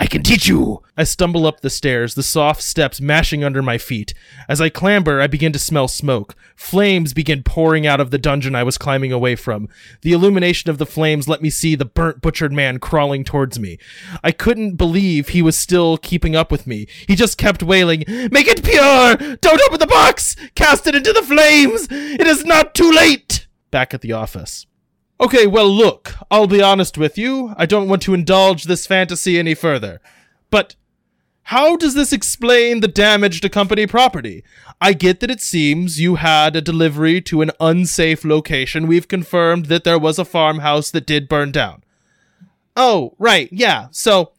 [0.01, 0.81] I can teach you.
[0.95, 4.13] I stumble up the stairs, the soft steps mashing under my feet.
[4.47, 6.35] As I clamber, I begin to smell smoke.
[6.55, 9.67] Flames begin pouring out of the dungeon I was climbing away from.
[10.01, 13.77] The illumination of the flames let me see the burnt, butchered man crawling towards me.
[14.23, 16.87] I couldn't believe he was still keeping up with me.
[17.05, 19.17] He just kept wailing, Make it pure!
[19.37, 20.37] Don't open the box!
[20.55, 21.89] Cast it into the flames!
[21.91, 23.47] It is not too late!
[23.69, 24.65] Back at the office.
[25.21, 27.53] Okay, well, look, I'll be honest with you.
[27.57, 29.99] I don't want to indulge this fantasy any further.
[30.49, 30.75] But
[31.43, 34.43] how does this explain the damage to company property?
[34.79, 38.87] I get that it seems you had a delivery to an unsafe location.
[38.87, 41.83] We've confirmed that there was a farmhouse that did burn down.
[42.77, 43.87] Oh, right, yeah.
[43.91, 44.31] So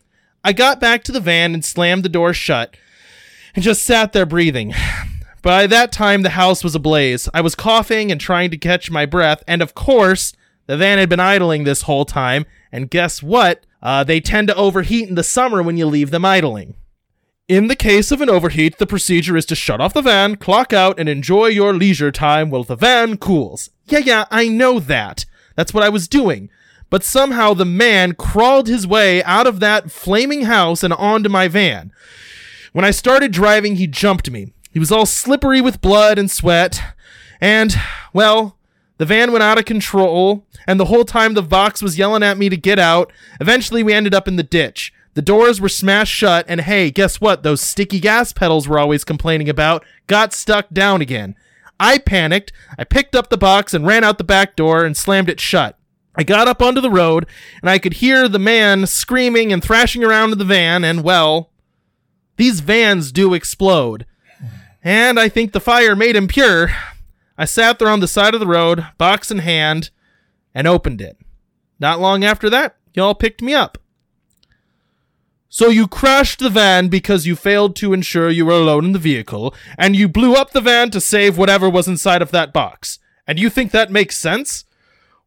[0.42, 2.74] I got back to the van and slammed the door shut
[3.54, 4.72] and just sat there breathing.
[5.42, 7.28] By that time, the house was ablaze.
[7.34, 10.34] I was coughing and trying to catch my breath, and of course,
[10.70, 13.66] the van had been idling this whole time, and guess what?
[13.82, 16.76] Uh, they tend to overheat in the summer when you leave them idling.
[17.48, 20.72] In the case of an overheat, the procedure is to shut off the van, clock
[20.72, 23.70] out, and enjoy your leisure time while the van cools.
[23.86, 25.26] Yeah, yeah, I know that.
[25.56, 26.50] That's what I was doing.
[26.88, 31.48] But somehow the man crawled his way out of that flaming house and onto my
[31.48, 31.90] van.
[32.72, 34.52] When I started driving, he jumped me.
[34.70, 36.80] He was all slippery with blood and sweat.
[37.40, 37.74] And,
[38.12, 38.56] well,
[39.00, 42.36] the van went out of control, and the whole time the Vox was yelling at
[42.36, 43.10] me to get out.
[43.40, 44.92] Eventually, we ended up in the ditch.
[45.14, 47.42] The doors were smashed shut, and hey, guess what?
[47.42, 51.34] Those sticky gas pedals we're always complaining about got stuck down again.
[51.80, 52.52] I panicked.
[52.78, 55.78] I picked up the box and ran out the back door and slammed it shut.
[56.14, 57.26] I got up onto the road,
[57.62, 61.48] and I could hear the man screaming and thrashing around in the van, and well,
[62.36, 64.04] these vans do explode.
[64.84, 66.70] And I think the fire made him pure.
[67.40, 69.88] I sat there on the side of the road, box in hand,
[70.54, 71.16] and opened it.
[71.78, 73.78] Not long after that, y'all picked me up.
[75.48, 78.98] So you crashed the van because you failed to ensure you were alone in the
[78.98, 82.98] vehicle, and you blew up the van to save whatever was inside of that box.
[83.26, 84.66] And you think that makes sense?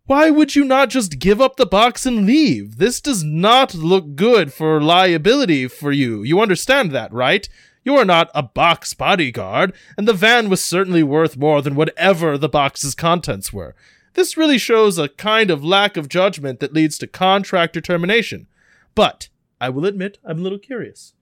[0.06, 2.78] Why would you not just give up the box and leave?
[2.78, 6.22] This does not look good for liability for you.
[6.22, 7.50] You understand that, right?
[7.84, 12.38] You are not a box bodyguard, and the van was certainly worth more than whatever
[12.38, 13.76] the box's contents were.
[14.14, 18.48] This really shows a kind of lack of judgment that leads to contract termination.
[18.96, 19.30] But
[19.60, 21.14] I will admit I'm a little curious.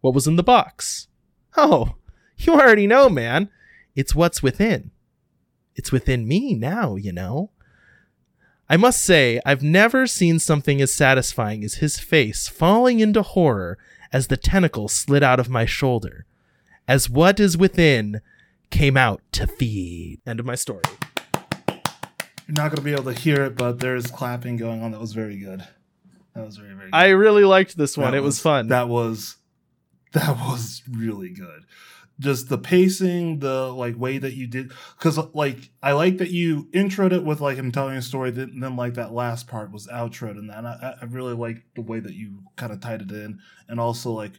[0.00, 1.08] What was in the box?
[1.56, 1.96] Oh,
[2.38, 3.50] you already know, man.
[3.94, 4.92] It's what's within.
[5.74, 7.50] It's within me now, you know.
[8.68, 13.76] I must say, I've never seen something as satisfying as his face falling into horror
[14.12, 16.26] as the tentacle slid out of my shoulder,
[16.86, 18.20] as what is within
[18.70, 20.20] came out to feed.
[20.26, 20.82] End of my story.
[22.46, 24.92] You're not going to be able to hear it, but there's clapping going on.
[24.92, 25.64] That was very good.
[26.34, 26.96] That was very, very good.
[26.96, 28.10] I really liked this one.
[28.10, 28.68] That it was, fun.
[28.68, 29.36] That was
[30.12, 31.64] that was really good.
[32.18, 36.68] Just the pacing, the like way that you did, because like I like that you
[36.72, 39.88] introed it with like him telling a story, then, then like that last part was
[39.88, 43.10] outroed, and that I, I really like the way that you kind of tied it
[43.10, 44.32] in, and also like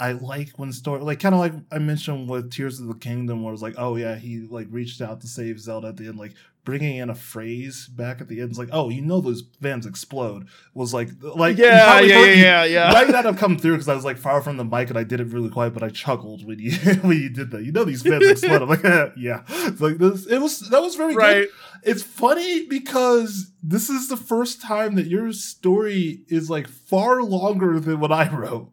[0.00, 3.42] I like when story like kind of like I mentioned with Tears of the Kingdom,
[3.42, 6.18] where it's like, oh yeah, he like reached out to save Zelda at the end,
[6.18, 6.34] like
[6.64, 8.50] bringing in a phrase back at the end.
[8.50, 10.46] It's like, oh, you know those vans explode.
[10.74, 12.92] Was like, like yeah, yeah, yeah, yeah, yeah.
[12.92, 15.04] Might not have come through because I was like far from the mic and I
[15.04, 17.64] did it really quiet, but I chuckled when you when you did that.
[17.64, 18.62] You know these vans explode.
[18.62, 18.82] I'm like,
[19.16, 19.42] yeah.
[19.48, 20.26] It's like this.
[20.26, 21.20] It was that was very good.
[21.20, 21.48] right.
[21.84, 27.80] It's funny because this is the first time that your story is like far longer
[27.80, 28.70] than what I wrote.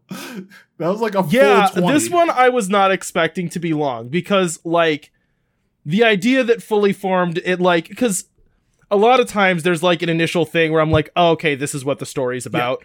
[0.78, 1.94] That was like a Yeah, full 20.
[2.00, 5.12] this one I was not expecting to be long because like
[5.86, 8.26] the idea that fully formed it like because
[8.92, 11.76] a lot of times there's like an initial thing where I'm like, oh, okay, this
[11.76, 12.84] is what the story's about.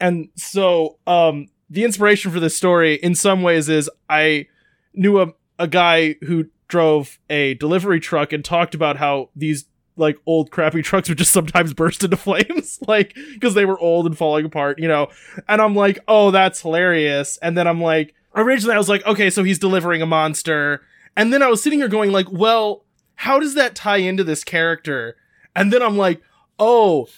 [0.00, 4.46] And so um the inspiration for this story in some ways is I
[4.92, 9.66] knew a a guy who drove a delivery truck and talked about how these
[9.96, 14.06] like old crappy trucks would just sometimes burst into flames like because they were old
[14.06, 15.08] and falling apart, you know.
[15.48, 19.30] And I'm like, "Oh, that's hilarious." And then I'm like, originally I was like, "Okay,
[19.30, 20.82] so he's delivering a monster."
[21.16, 22.84] And then I was sitting here going like, "Well,
[23.16, 25.16] how does that tie into this character?"
[25.54, 26.20] And then I'm like,
[26.58, 27.08] "Oh,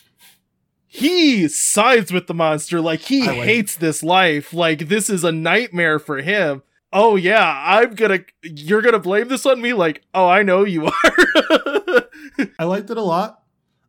[0.87, 4.53] he sides with the monster like he like- hates this life.
[4.53, 8.21] Like this is a nightmare for him." Oh yeah, I'm gonna.
[8.43, 9.73] You're gonna blame this on me?
[9.73, 12.03] Like, oh, I know you are.
[12.59, 13.43] I liked it a lot.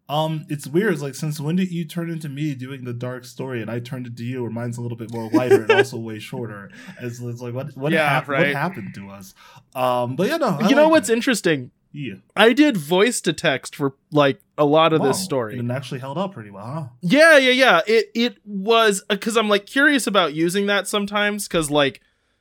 [0.10, 0.93] Um, it's weird.
[0.93, 3.80] It's like since when did you turn into me doing the dark story, and I
[3.80, 6.72] turned into you, where mine's a little bit more lighter and also way shorter.
[7.01, 9.34] It's, it's like what what, Yeah, hap- what happened to us?
[9.76, 10.58] Um, but yeah, no.
[10.62, 11.14] I you know what's it.
[11.14, 11.72] interesting?
[11.91, 12.16] yeah.
[12.36, 15.58] I did voice to text for like a lot of Wow, this story.
[15.60, 16.66] and it actually held up pretty well.
[16.66, 16.84] Huh?
[17.01, 17.82] Yeah, yeah, yeah.
[17.88, 21.99] It it was because I'm like curious about using that sometimes because like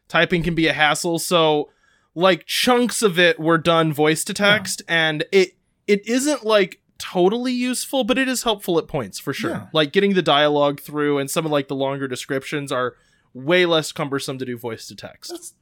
[0.09, 1.19] typing can be a hassle.
[1.19, 1.71] So
[2.15, 5.57] like chunks of it were done voice to text, and it
[5.87, 9.51] it isn't like totally useful, but it is helpful at points for sure.
[9.51, 9.67] Yeah.
[9.73, 12.95] Like getting the dialogue through, and some of like the longer descriptions are
[13.35, 15.31] way less cumbersome to do voice to text.
[15.31, 15.55] That's,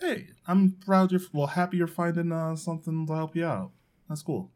[0.00, 3.72] hey, I'm proud you're well happy you're finding uh, something to help you out.
[4.08, 4.50] That's cool.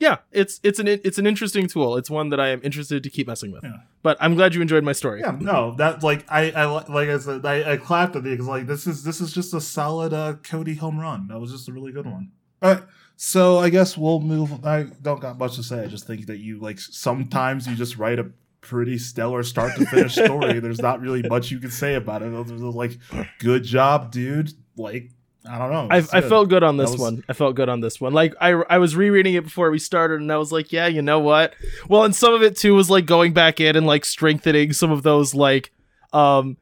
[0.00, 1.98] Yeah, it's it's an it's an interesting tool.
[1.98, 3.62] It's one that I am interested to keep messing with.
[3.62, 3.80] Yeah.
[4.02, 5.20] But I'm glad you enjoyed my story.
[5.20, 8.46] Yeah, no, that like I, I like I said, I, I clapped at it because
[8.46, 11.28] like this is this is just a solid uh, Cody home run.
[11.28, 12.32] That was just a really good one.
[12.62, 12.82] All right,
[13.22, 14.64] so I guess we'll move.
[14.64, 15.82] I don't got much to say.
[15.82, 18.30] I just think that you like sometimes you just write a
[18.62, 20.58] pretty stellar start to finish story.
[20.58, 22.32] There's not really much you can say about it.
[22.32, 22.96] Other than like,
[23.38, 24.54] good job, dude.
[24.74, 25.10] Like
[25.46, 25.88] I don't know.
[25.90, 27.22] I, I felt good on this was- one.
[27.28, 28.14] I felt good on this one.
[28.14, 31.02] Like I, I was rereading it before we started, and I was like, yeah, you
[31.02, 31.52] know what?
[31.90, 34.90] Well, and some of it too was like going back in and like strengthening some
[34.90, 35.72] of those like,
[36.14, 36.56] um,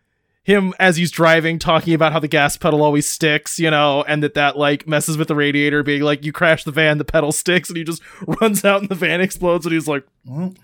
[0.48, 4.22] him as he's driving talking about how the gas pedal always sticks, you know, and
[4.22, 7.32] that that like messes with the radiator, being like, you crash the van, the pedal
[7.32, 8.02] sticks, and he just
[8.40, 10.54] runs out and the van explodes, and he's like, Well,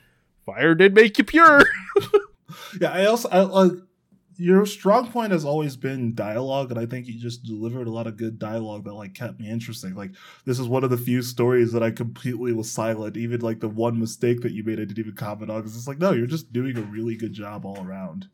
[0.47, 1.63] fire did make you pure.
[2.81, 3.73] yeah, I also I like
[4.37, 8.07] your strong point has always been dialogue, and I think you just delivered a lot
[8.07, 9.95] of good dialogue that like kept me interesting.
[9.95, 10.13] Like
[10.47, 13.19] this is one of the few stories that I completely was silent.
[13.19, 15.87] Even like the one mistake that you made, I didn't even comment on because it's
[15.87, 18.29] like no, you're just doing a really good job all around.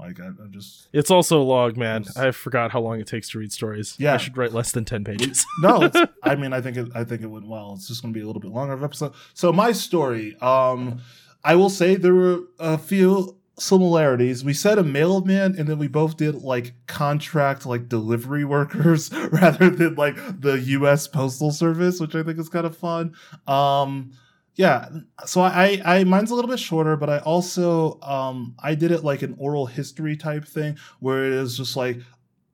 [0.00, 2.04] Like I, I'm just it's also long, man.
[2.16, 3.96] I forgot how long it takes to read stories.
[3.98, 4.14] Yeah.
[4.14, 5.46] I should write less than ten pages.
[5.60, 5.90] no.
[6.22, 7.74] I mean, I think it, I think it went well.
[7.76, 9.12] It's just going to be a little bit longer of episode.
[9.34, 11.00] So my story, um,
[11.44, 14.42] I will say there were a few similarities.
[14.44, 19.70] We said a mailman, and then we both did like contract like delivery workers rather
[19.70, 21.06] than like the U.S.
[21.06, 23.14] Postal Service, which I think is kind of fun.
[23.46, 24.12] Um,
[24.60, 24.90] yeah,
[25.24, 29.02] so I, I mine's a little bit shorter, but I also um I did it
[29.02, 31.96] like an oral history type thing where it is just like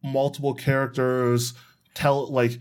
[0.05, 1.55] multiple characters
[1.95, 2.61] tell like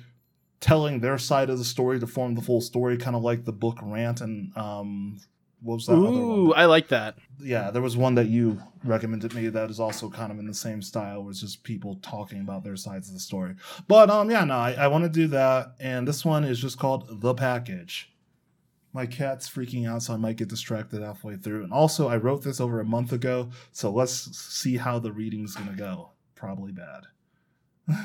[0.61, 3.51] telling their side of the story to form the full story, kind of like the
[3.51, 5.19] book Rant and um,
[5.61, 5.93] what was that?
[5.93, 6.53] other Ooh?
[6.53, 7.15] I like that.
[7.39, 10.55] Yeah, there was one that you recommended me that is also kind of in the
[10.55, 13.53] same style, where it's just people talking about their sides of the story.
[13.87, 16.79] But um, yeah, no, I, I want to do that, and this one is just
[16.79, 18.09] called The Package.
[18.95, 21.65] My cat's freaking out, so I might get distracted halfway through.
[21.65, 25.53] And also, I wrote this over a month ago, so let's see how the reading's
[25.53, 26.11] gonna go.
[26.33, 27.07] Probably bad.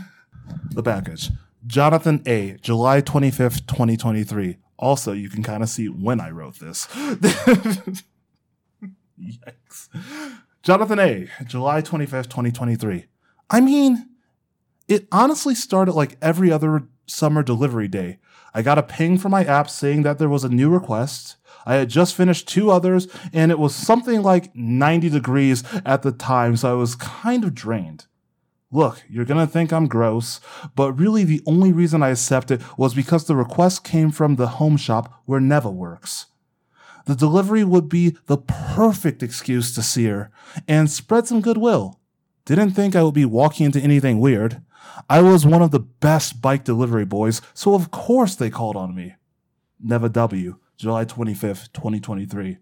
[0.72, 1.30] the package.
[1.64, 2.57] Jonathan A.
[2.61, 4.57] July 25th, 2023.
[4.78, 6.86] Also, you can kind of see when I wrote this.
[6.88, 8.03] Yikes.
[10.64, 11.28] Jonathan A.
[11.47, 13.07] July 25th, 2023.
[13.49, 14.09] I mean,
[14.91, 18.18] it honestly started like every other summer delivery day.
[18.53, 21.36] I got a ping from my app saying that there was a new request.
[21.64, 26.11] I had just finished two others, and it was something like 90 degrees at the
[26.11, 28.07] time, so I was kind of drained.
[28.72, 30.41] Look, you're gonna think I'm gross,
[30.74, 34.76] but really the only reason I accepted was because the request came from the home
[34.76, 36.26] shop where Neva works.
[37.07, 40.30] The delivery would be the perfect excuse to see her
[40.66, 41.99] and spread some goodwill.
[42.51, 44.61] Didn't think I would be walking into anything weird.
[45.09, 48.92] I was one of the best bike delivery boys, so of course they called on
[48.92, 49.14] me.
[49.78, 52.59] Neva W, July 25th, 2023.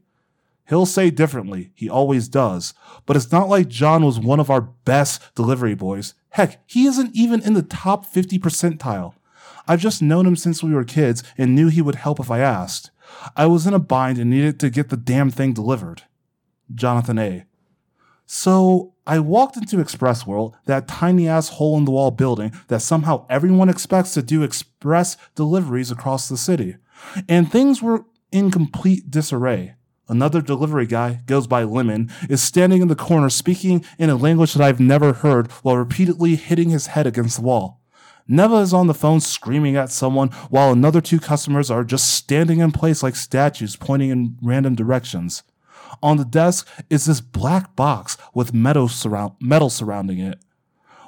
[0.68, 2.74] He'll say differently, he always does,
[3.06, 6.12] but it's not like John was one of our best delivery boys.
[6.32, 9.14] Heck, he isn't even in the top 50 percentile.
[9.66, 12.40] I've just known him since we were kids and knew he would help if I
[12.40, 12.90] asked.
[13.34, 16.02] I was in a bind and needed to get the damn thing delivered.
[16.74, 17.46] Jonathan A.
[18.26, 22.82] So I walked into Express World, that tiny ass hole in the wall building that
[22.82, 26.76] somehow everyone expects to do express deliveries across the city.
[27.26, 29.76] And things were in complete disarray.
[30.10, 34.52] Another delivery guy, goes by Lemon, is standing in the corner speaking in a language
[34.52, 37.80] that I've never heard while repeatedly hitting his head against the wall.
[38.26, 42.58] Neva is on the phone screaming at someone while another two customers are just standing
[42.58, 45.44] in place like statues pointing in random directions.
[46.02, 50.38] On the desk is this black box with metal, surround- metal surrounding it.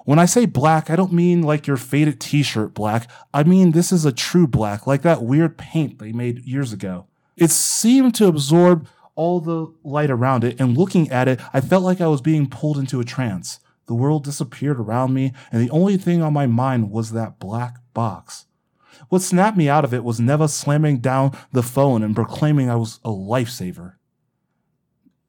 [0.04, 3.08] When I say black, I don't mean like your faded t shirt black.
[3.32, 7.06] I mean this is a true black, like that weird paint they made years ago.
[7.36, 11.84] It seemed to absorb all the light around it, and looking at it, I felt
[11.84, 13.60] like I was being pulled into a trance.
[13.86, 17.76] The world disappeared around me, and the only thing on my mind was that black
[17.92, 18.46] box.
[19.08, 22.76] What snapped me out of it was Neva slamming down the phone and proclaiming I
[22.76, 23.94] was a lifesaver.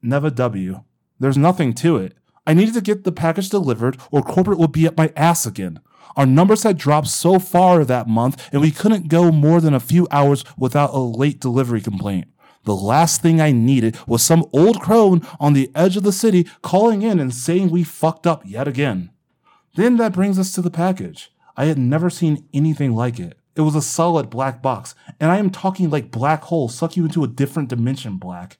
[0.01, 0.83] Neva W.
[1.19, 2.15] There's nothing to it.
[2.47, 5.79] I needed to get the package delivered, or corporate would be at my ass again.
[6.15, 9.79] Our numbers had dropped so far that month, and we couldn't go more than a
[9.79, 12.27] few hours without a late delivery complaint.
[12.63, 16.47] The last thing I needed was some old crone on the edge of the city
[16.61, 19.09] calling in and saying we fucked up yet again.
[19.75, 21.31] Then that brings us to the package.
[21.55, 23.37] I had never seen anything like it.
[23.55, 27.05] It was a solid black box, and I am talking like black hole suck you
[27.05, 28.57] into a different dimension black.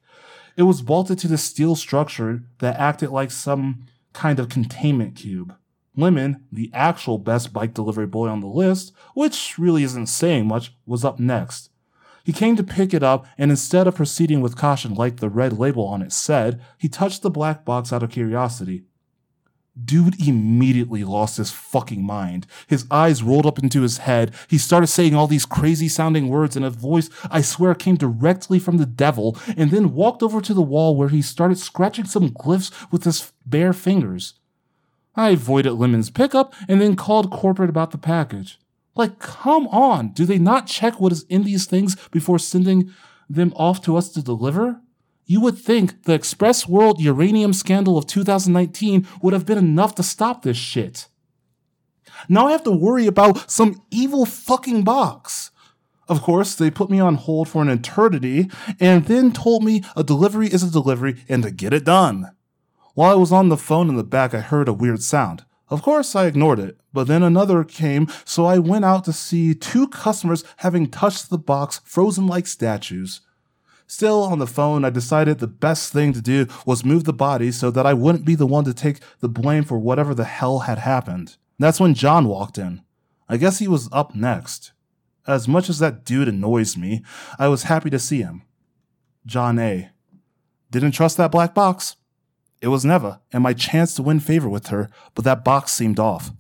[0.58, 5.56] It was bolted to the steel structure that acted like some kind of containment cube.
[5.96, 10.74] Lemon, the actual best bike delivery boy on the list, which really isn't saying much,
[10.86, 11.70] was up next.
[12.24, 15.58] He came to pick it up, and instead of proceeding with caution like the red
[15.58, 18.84] label on it said, he touched the black box out of curiosity.
[19.82, 22.46] Dude immediately lost his fucking mind.
[22.68, 24.34] His eyes rolled up into his head.
[24.50, 28.60] He started saying all these crazy sounding words in a voice I swear came directly
[28.60, 32.32] from the devil, and then walked over to the wall where he started scratching some
[32.32, 34.34] glyphs with his bare fingers.
[35.16, 38.60] I avoided Lemon's pickup and then called corporate about the package.
[38.96, 42.92] Like, come on, do they not check what is in these things before sending
[43.30, 44.82] them off to us to deliver?
[45.32, 50.04] You would think the Express World uranium scandal of 2019 would have been enough to
[50.04, 51.08] stop this shit.
[52.28, 55.52] Now I have to worry about some evil fucking box.
[56.10, 60.04] Of course, they put me on hold for an eternity and then told me a
[60.04, 62.32] delivery is a delivery and to get it done.
[62.94, 65.46] While I was on the phone in the back, I heard a weird sound.
[65.70, 69.54] Of course, I ignored it, but then another came, so I went out to see
[69.54, 73.22] two customers having touched the box frozen like statues.
[73.92, 77.52] Still on the phone, I decided the best thing to do was move the body
[77.52, 80.60] so that I wouldn't be the one to take the blame for whatever the hell
[80.60, 81.36] had happened.
[81.60, 82.84] That's when John walked in.
[83.28, 84.72] I guess he was up next.
[85.28, 87.04] As much as that dude annoys me,
[87.38, 88.44] I was happy to see him.
[89.26, 89.90] John A.
[90.72, 91.98] Didn't trust that black box.
[92.62, 96.00] It was Neva, and my chance to win favor with her, but that box seemed
[96.00, 96.32] off.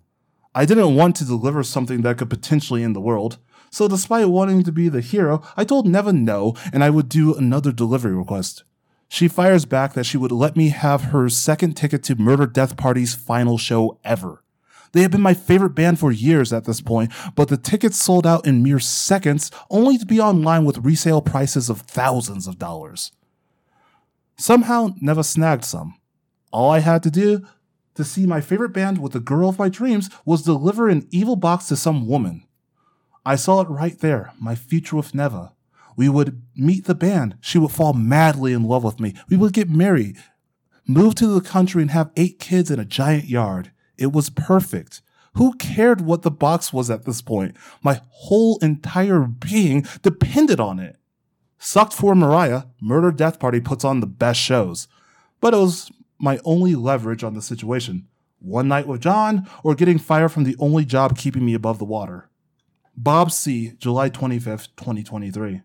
[0.56, 3.40] I didn't want to deliver something that could potentially end the world,
[3.72, 7.34] so despite wanting to be the hero, I told Neva no, and I would do
[7.34, 8.64] another delivery request.
[9.08, 12.78] She fires back that she would let me have her second ticket to Murder Death
[12.78, 14.44] Party's final show ever.
[14.92, 18.28] They had been my favorite band for years at this point, but the tickets sold
[18.28, 23.12] out in mere seconds, only to be online with resale prices of thousands of dollars.
[24.38, 25.96] Somehow, Neva snagged some.
[26.52, 27.46] All I had to do
[27.96, 31.38] to see my favorite band with the girl of my dreams was deliver an evil
[31.38, 32.46] box to some woman.
[33.26, 35.54] I saw it right there, my future with Neva.
[35.96, 37.38] We would meet the band.
[37.42, 39.14] She would fall madly in love with me.
[39.30, 40.18] We would get married,
[40.88, 43.72] move to the country, and have eight kids in a giant yard.
[43.98, 45.02] It was perfect.
[45.36, 47.56] Who cared what the box was at this point?
[47.84, 50.98] My whole entire being depended on it.
[51.60, 54.88] Sucked for Mariah, Murder Death Party puts on the best shows.
[55.40, 58.08] But it was my only leverage on the situation.
[58.40, 61.86] One night with John, or getting fired from the only job keeping me above the
[61.86, 62.31] water.
[62.96, 65.62] Bob C., July 25th, 2023.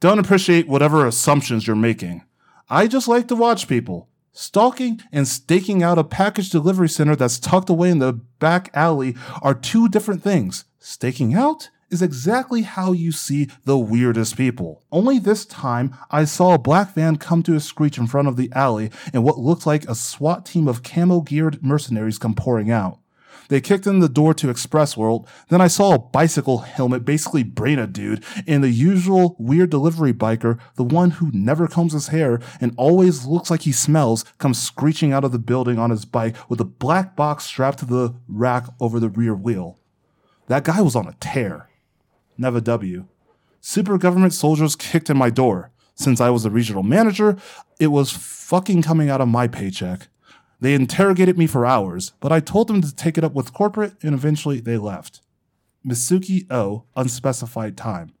[0.00, 2.22] Don't appreciate whatever assumptions you're making.
[2.68, 4.08] I just like to watch people.
[4.32, 9.14] Stalking and staking out a package delivery center that's tucked away in the back alley
[9.42, 10.64] are two different things.
[10.78, 14.82] Staking out is exactly how you see the weirdest people.
[14.90, 18.36] Only this time, I saw a black van come to a screech in front of
[18.36, 22.70] the alley and what looked like a SWAT team of camo geared mercenaries come pouring
[22.70, 22.98] out.
[23.48, 25.28] They kicked in the door to Express World.
[25.48, 30.12] Then I saw a bicycle helmet basically brain a dude, and the usual weird delivery
[30.12, 34.60] biker, the one who never combs his hair and always looks like he smells, comes
[34.60, 38.14] screeching out of the building on his bike with a black box strapped to the
[38.28, 39.78] rack over the rear wheel.
[40.48, 41.68] That guy was on a tear.
[42.36, 43.06] Neva W.
[43.60, 45.70] Super government soldiers kicked in my door.
[45.94, 47.36] Since I was a regional manager,
[47.78, 50.08] it was fucking coming out of my paycheck.
[50.60, 53.94] They interrogated me for hours, but I told them to take it up with corporate
[54.02, 55.20] and eventually they left.
[55.86, 58.12] Mitsuki O, unspecified time.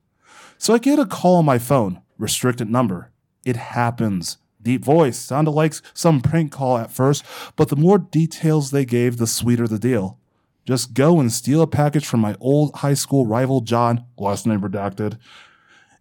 [0.58, 3.10] So I get a call on my phone, restricted number.
[3.44, 4.38] It happens.
[4.62, 7.22] Deep voice, sounded like some prank call at first,
[7.54, 10.18] but the more details they gave, the sweeter the deal.
[10.64, 14.62] Just go and steal a package from my old high school rival John, last name
[14.62, 15.18] redacted.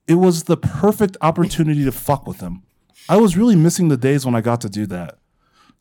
[0.07, 2.63] It was the perfect opportunity to fuck with him.
[3.09, 5.17] I was really missing the days when I got to do that.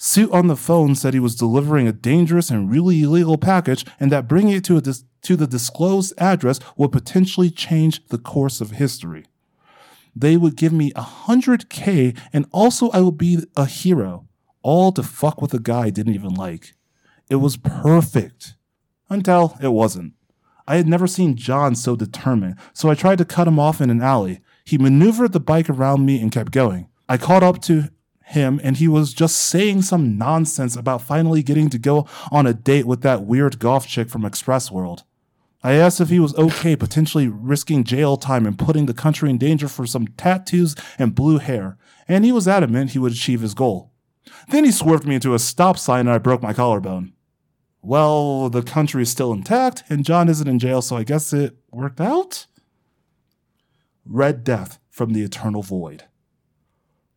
[0.05, 4.11] Suit on the phone said he was delivering a dangerous and really illegal package and
[4.11, 8.73] that bringing it to, dis- to the disclosed address would potentially change the course of
[8.73, 9.27] history.
[10.17, 14.27] They would give me a 100K and also I would be a hero,
[14.63, 16.75] all to fuck with a guy I didn't even like.
[17.31, 18.57] It was perfect
[19.09, 20.15] until it wasn't.
[20.67, 23.89] I had never seen John so determined, so I tried to cut him off in
[23.89, 24.41] an alley.
[24.65, 26.89] He maneuvered the bike around me and kept going.
[27.09, 27.91] I caught up to
[28.27, 32.55] him and he was just saying some nonsense about finally getting to go on a
[32.55, 35.05] date with that weird goth chick from Express World.
[35.63, 39.39] I asked if he was okay potentially risking jail time and putting the country in
[39.39, 43.55] danger for some tattoos and blue hair, and he was adamant he would achieve his
[43.55, 43.93] goal.
[44.49, 47.13] Then he swerved me into a stop sign and I broke my collarbone
[47.83, 51.57] well, the country is still intact and John isn't in jail, so I guess it
[51.71, 52.47] worked out?
[54.07, 56.05] Red Death from the Eternal Void.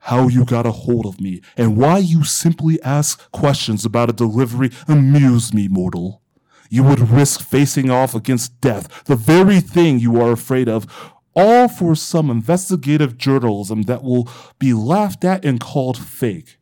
[0.05, 4.13] How you got a hold of me and why you simply ask questions about a
[4.13, 6.21] delivery amuse me, mortal.
[6.69, 10.85] You would risk facing off against death, the very thing you are afraid of,
[11.35, 14.29] all for some investigative journalism that will
[14.59, 16.59] be laughed at and called fake.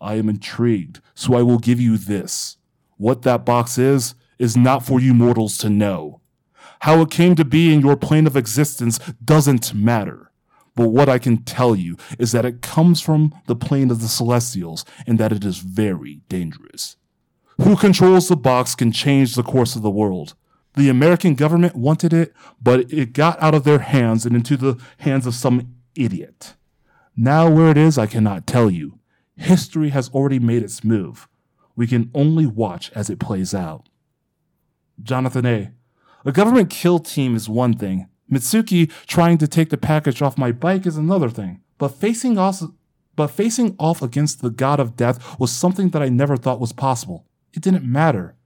[0.00, 2.56] I am intrigued, so I will give you this.
[2.96, 6.22] What that box is, is not for you mortals to know.
[6.80, 10.29] How it came to be in your plane of existence doesn't matter.
[10.74, 14.08] But what I can tell you is that it comes from the plane of the
[14.08, 16.96] celestials and that it is very dangerous.
[17.60, 20.34] Who controls the box can change the course of the world.
[20.76, 24.80] The American government wanted it, but it got out of their hands and into the
[24.98, 26.54] hands of some idiot.
[27.16, 28.98] Now, where it is, I cannot tell you.
[29.36, 31.28] History has already made its move.
[31.74, 33.88] We can only watch as it plays out.
[35.02, 35.72] Jonathan A.
[36.24, 38.06] A government kill team is one thing.
[38.30, 41.60] Mitsuki trying to take the package off my bike is another thing.
[41.78, 42.62] But facing off,
[43.16, 46.72] but facing off against the god of death was something that I never thought was
[46.72, 47.26] possible.
[47.52, 48.36] It didn't matter.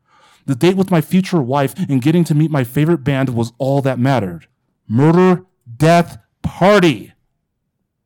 [0.47, 3.80] The date with my future wife and getting to meet my favorite band was all
[3.82, 4.47] that mattered.
[4.87, 5.45] Murder,
[5.76, 7.12] death, party.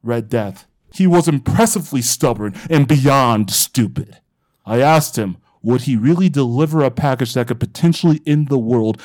[0.03, 0.67] Red Death.
[0.95, 4.19] He was impressively stubborn and beyond stupid.
[4.65, 9.03] I asked him, would he really deliver a package that could potentially end the world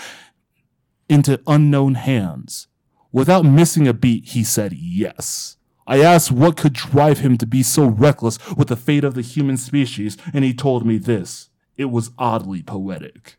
[1.09, 2.67] into unknown hands?
[3.11, 5.57] Without missing a beat, he said yes.
[5.85, 9.21] I asked what could drive him to be so reckless with the fate of the
[9.21, 11.49] human species, and he told me this.
[11.75, 13.37] It was oddly poetic.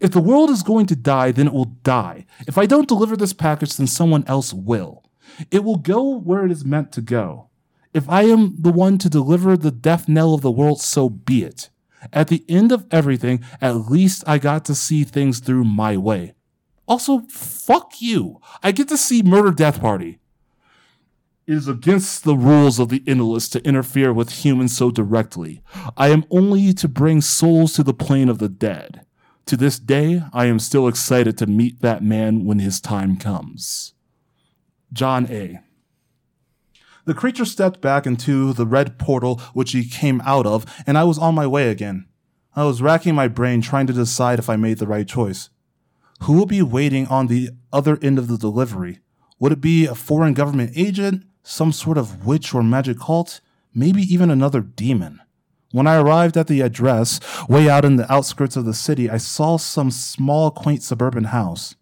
[0.00, 2.26] If the world is going to die, then it will die.
[2.46, 5.04] If I don't deliver this package, then someone else will.
[5.50, 7.48] It will go where it is meant to go.
[7.92, 11.44] If I am the one to deliver the death knell of the world, so be
[11.44, 11.70] it.
[12.12, 16.34] At the end of everything, at least I got to see things through my way.
[16.86, 18.40] Also, fuck you.
[18.62, 20.20] I get to see Murder Death Party.
[21.46, 25.62] It is against the rules of the Endless to interfere with humans so directly.
[25.96, 29.06] I am only to bring souls to the plane of the dead.
[29.46, 33.94] To this day, I am still excited to meet that man when his time comes.
[34.92, 35.60] John A.
[37.04, 41.04] The creature stepped back into the red portal which he came out of, and I
[41.04, 42.06] was on my way again.
[42.56, 45.50] I was racking my brain trying to decide if I made the right choice.
[46.22, 49.00] Who would be waiting on the other end of the delivery?
[49.38, 53.40] Would it be a foreign government agent, some sort of witch or magic cult,
[53.74, 55.20] maybe even another demon?
[55.72, 59.18] When I arrived at the address, way out in the outskirts of the city, I
[59.18, 61.74] saw some small, quaint suburban house.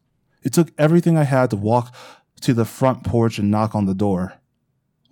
[0.43, 1.95] It took everything I had to walk
[2.41, 4.35] to the front porch and knock on the door.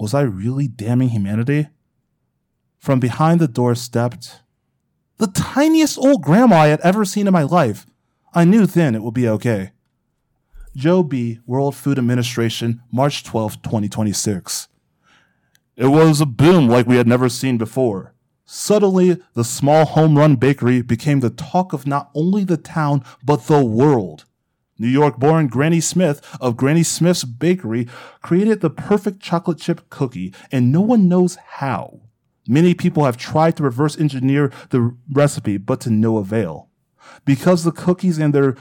[0.00, 1.68] Was I really damning humanity?
[2.78, 4.40] From behind the door stepped
[5.18, 7.86] the tiniest old grandma I had ever seen in my life.
[8.34, 9.72] I knew then it would be okay.
[10.74, 14.68] Joe B., World Food Administration, March 12, 2026.
[15.76, 18.14] It was a boom like we had never seen before.
[18.46, 23.46] Suddenly, the small home run bakery became the talk of not only the town, but
[23.46, 24.24] the world.
[24.78, 27.86] New York born Granny Smith of Granny Smith's Bakery
[28.22, 32.00] created the perfect chocolate chip cookie, and no one knows how.
[32.48, 36.68] Many people have tried to reverse engineer the recipe, but to no avail.
[37.24, 38.56] Because the cookies and their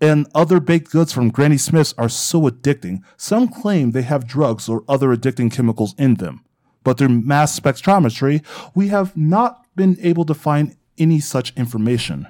[0.00, 4.68] and other baked goods from Granny Smith's are so addicting, some claim they have drugs
[4.68, 6.44] or other addicting chemicals in them.
[6.84, 12.28] But through mass spectrometry, we have not been able to find any such information.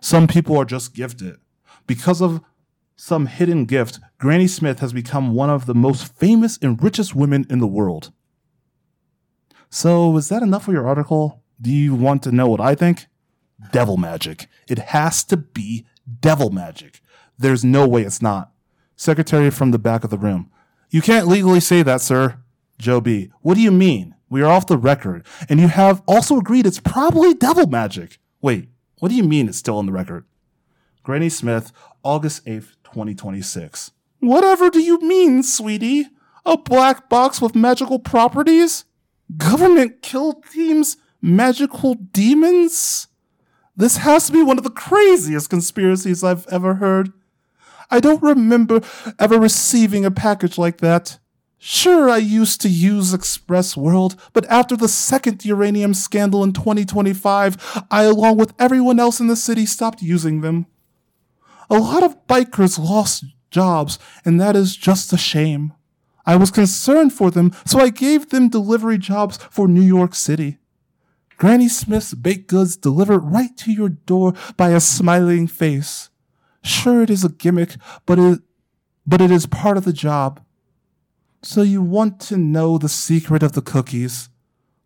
[0.00, 1.36] Some people are just gifted.
[1.86, 2.40] Because of
[2.96, 7.46] some hidden gift, Granny Smith has become one of the most famous and richest women
[7.50, 8.12] in the world.
[9.70, 11.42] So, is that enough for your article?
[11.60, 13.06] Do you want to know what I think?
[13.70, 14.48] Devil magic.
[14.68, 15.86] It has to be
[16.20, 17.00] devil magic.
[17.38, 18.50] There's no way it's not.
[18.96, 20.50] Secretary from the back of the room.
[20.90, 22.38] You can't legally say that, sir.
[22.78, 23.30] Joe B.
[23.40, 24.14] What do you mean?
[24.28, 25.26] We are off the record.
[25.48, 28.18] And you have also agreed it's probably devil magic.
[28.40, 30.24] Wait, what do you mean it's still on the record?
[31.02, 33.92] Granny Smith, August 8th, 2026.
[34.20, 36.08] Whatever do you mean, sweetie?
[36.46, 38.84] A black box with magical properties?
[39.36, 40.96] Government kill teams?
[41.20, 43.08] Magical demons?
[43.76, 47.12] This has to be one of the craziest conspiracies I've ever heard.
[47.90, 48.80] I don't remember
[49.18, 51.18] ever receiving a package like that.
[51.58, 57.84] Sure, I used to use Express World, but after the second uranium scandal in 2025,
[57.90, 60.66] I, along with everyone else in the city, stopped using them.
[61.70, 65.72] A lot of bikers lost jobs, and that is just a shame.
[66.26, 70.58] I was concerned for them, so I gave them delivery jobs for New York City.
[71.42, 76.08] Granny Smith's baked goods delivered right to your door by a smiling face.
[76.62, 77.74] Sure, it is a gimmick,
[78.06, 78.38] but it,
[79.04, 80.40] but it is part of the job.
[81.42, 84.28] So you want to know the secret of the cookies.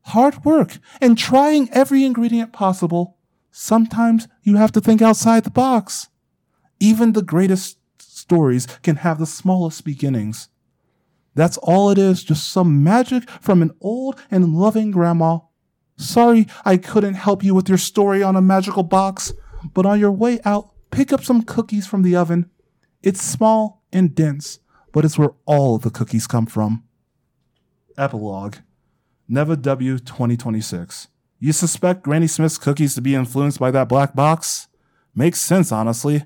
[0.05, 3.19] Hard work and trying every ingredient possible.
[3.51, 6.09] Sometimes you have to think outside the box.
[6.81, 10.49] Even the greatest stories can have the smallest beginnings.
[11.35, 15.41] That's all it is, just some magic from an old and loving grandma.
[15.97, 19.33] Sorry I couldn't help you with your story on a magical box,
[19.73, 22.51] but on your way out, pick up some cookies from the oven.
[23.03, 24.59] It's small and dense,
[24.93, 26.85] but it's where all the cookies come from.
[27.97, 28.57] Epilogue
[29.29, 31.09] Neva W 2026.
[31.39, 34.69] You suspect Granny Smith's cookies to be influenced by that black box?
[35.15, 36.25] Makes sense, honestly.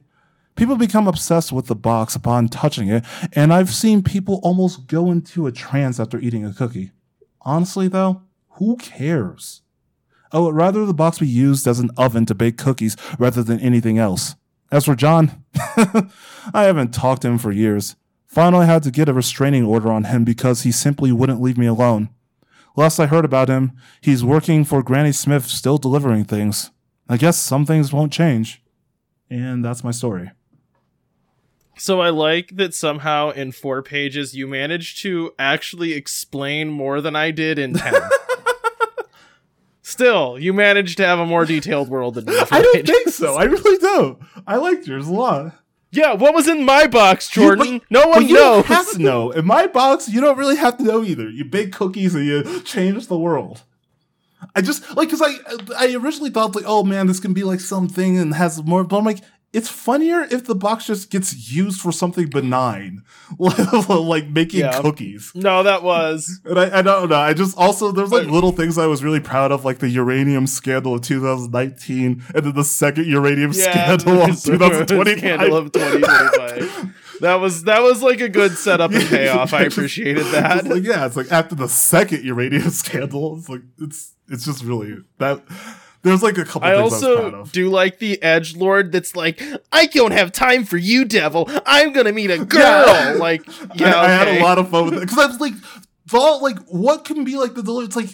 [0.57, 5.11] People become obsessed with the box upon touching it, and I've seen people almost go
[5.11, 6.91] into a trance after eating a cookie.
[7.41, 8.23] Honestly, though,
[8.61, 9.63] who cares?
[10.33, 13.59] I would rather the box be used as an oven to bake cookies rather than
[13.59, 14.37] anything else.
[14.71, 17.97] As for John, I haven't talked to him for years.
[18.27, 21.57] Finally, I had to get a restraining order on him because he simply wouldn't leave
[21.57, 22.11] me alone.
[22.77, 23.73] Last I heard about him,
[24.03, 26.71] he's working for Granny Smith, still delivering things.
[27.09, 28.63] I guess some things won't change.
[29.31, 30.33] And that's my story.
[31.79, 37.17] So I like that somehow in four pages you managed to actually explain more than
[37.17, 37.95] I did in ten.
[39.83, 42.37] Still, you managed to have a more detailed world than me.
[42.51, 43.35] I don't think so.
[43.37, 44.19] I really don't.
[44.47, 45.55] I liked yours a lot.
[45.93, 47.79] Yeah, what was in my box, Jordan?
[47.79, 48.65] but- no one you knows.
[48.65, 49.31] don't have to know.
[49.33, 51.29] In my box, you don't really have to know either.
[51.29, 53.63] You bake cookies and you change the world.
[54.55, 55.35] I just like because I
[55.77, 58.97] I originally thought like oh man this can be like something and has more but
[58.99, 59.19] I'm like
[59.53, 63.03] it's funnier if the box just gets used for something benign,
[63.39, 64.81] like making Yeah.
[64.81, 65.33] cookies.
[65.35, 66.41] No, that was.
[66.45, 67.17] And I, I don't know.
[67.17, 70.47] I just also there's like little things I was really proud of, like the uranium
[70.47, 75.53] scandal of 2019, and then the second uranium scandal of Scandal 2025.
[75.53, 76.95] of 2025.
[77.21, 79.53] That was that was like a good setup and payoff.
[79.53, 80.65] I appreciated that.
[80.67, 84.97] like, yeah, it's like after the second uranium scandal, it's like it's it's just really
[85.19, 85.43] that.
[86.03, 87.53] There's like a couple I things I was proud also of.
[87.53, 91.49] do like the edge lord that's like, I don't have time for you, devil.
[91.67, 92.87] I'm gonna meet a girl.
[92.87, 93.15] Yeah.
[93.21, 95.53] Like, yeah, I, I had a lot of fun with it because I was like,
[96.09, 97.87] thought like, what can be like the dilemma?
[97.87, 98.09] It's like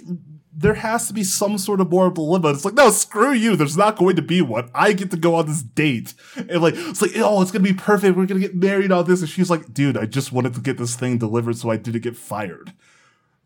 [0.59, 2.49] there has to be some sort of moral dilemma.
[2.49, 3.57] It's like, no, screw you.
[3.57, 4.71] There's not going to be one.
[4.75, 7.75] I get to go on this date, and like, it's like, oh, it's gonna be
[7.75, 8.17] perfect.
[8.17, 10.79] We're gonna get married on this, and she's like, dude, I just wanted to get
[10.79, 12.73] this thing delivered so I didn't get fired.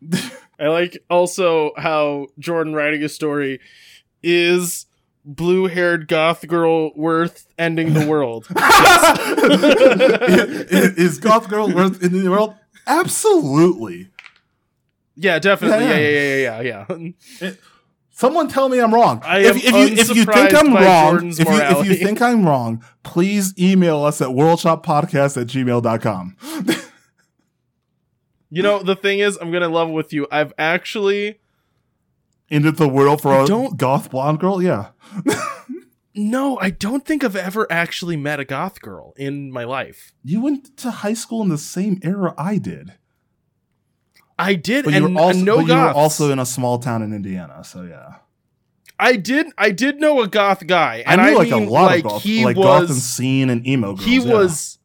[0.59, 3.59] I like also how Jordan writing a story
[4.23, 4.85] is
[5.23, 8.47] blue haired goth girl worth ending the world.
[10.71, 12.55] is, is Goth Girl worth in the world?
[12.87, 14.09] Absolutely.
[15.15, 15.85] yeah, definitely.
[15.85, 15.97] Yeah.
[15.97, 16.99] Yeah, yeah, yeah, yeah,
[17.41, 17.51] yeah.
[18.11, 19.21] Someone tell me I'm wrong.
[19.25, 22.83] If, if you if you think I'm wrong, if you, if you think I'm wrong,
[23.03, 26.37] please email us at worldshoppodcast at gmail.com.
[28.53, 30.27] You know, the thing is, I'm gonna level with you.
[30.29, 31.39] I've actually
[32.51, 34.61] Into the world for I a don't- goth blonde girl?
[34.61, 34.89] Yeah.
[36.15, 40.13] no, I don't think I've ever actually met a goth girl in my life.
[40.23, 42.93] You went to high school in the same era I did.
[44.37, 46.79] I did, But and you were also, no but you were also in a small
[46.79, 48.15] town in Indiana, so yeah.
[48.99, 51.71] I did, I did know a goth guy, I and knew I, like mean, a
[51.71, 54.03] lot like, of goth, he like goth and was, scene and emo girls.
[54.05, 54.33] he yeah.
[54.33, 54.79] was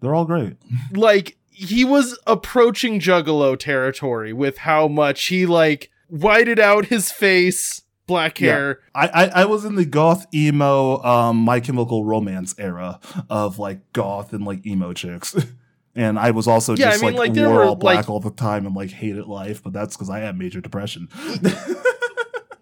[0.00, 0.56] They're all great.
[0.92, 7.82] like he was approaching juggalo territory with how much he like whited out his face,
[8.06, 8.52] black Yeah.
[8.52, 8.78] hair.
[8.94, 13.80] I, I I was in the goth emo um My Chemical Romance era of like
[13.92, 15.34] goth and like emo chicks.
[15.94, 18.08] And I was also Yeah, I just mean, like, like, wore were, all black like-
[18.08, 21.08] all the time and like hated life, but that's because I had major depression.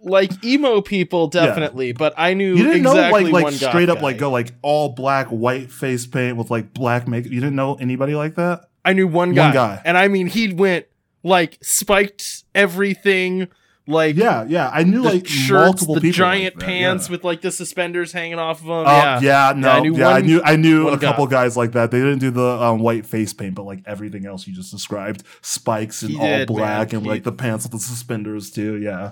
[0.03, 3.99] Like emo people, definitely, but I knew you didn't exactly know like like straight up
[3.99, 4.03] guy.
[4.05, 7.31] like go like all black white face paint with like black makeup.
[7.31, 8.71] You didn't know anybody like that?
[8.83, 9.83] I knew one One guy, guy.
[9.85, 10.87] and I mean he went
[11.23, 13.49] like spiked everything,
[13.87, 14.71] like Yeah, yeah.
[14.73, 17.13] I knew like shirts, multiple the people giant like pants yeah.
[17.13, 18.75] with like the suspenders hanging off of them.
[18.77, 19.21] Oh, yeah.
[19.21, 21.43] yeah, no, I yeah, knew I knew, I knew a couple guy.
[21.45, 21.91] guys like that.
[21.91, 25.23] They didn't do the um, white face paint, but like everything else you just described,
[25.43, 26.97] spikes and He all did, black, man.
[26.99, 28.77] and He- like the pants with the suspenders too.
[28.77, 29.11] Yeah,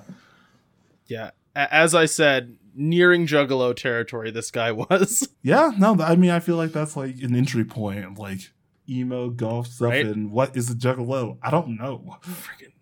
[1.07, 1.31] yeah.
[1.57, 4.31] A- As I said, nearing Juggalo territory.
[4.31, 5.29] This guy was.
[5.43, 5.73] yeah.
[5.79, 8.41] No, I mean, I feel like that's like an entry point, like
[8.89, 9.91] emo goth stuff.
[9.91, 10.07] Right?
[10.07, 11.39] And what is a juggalo?
[11.43, 12.17] I don't know.
[12.23, 12.73] Freaking.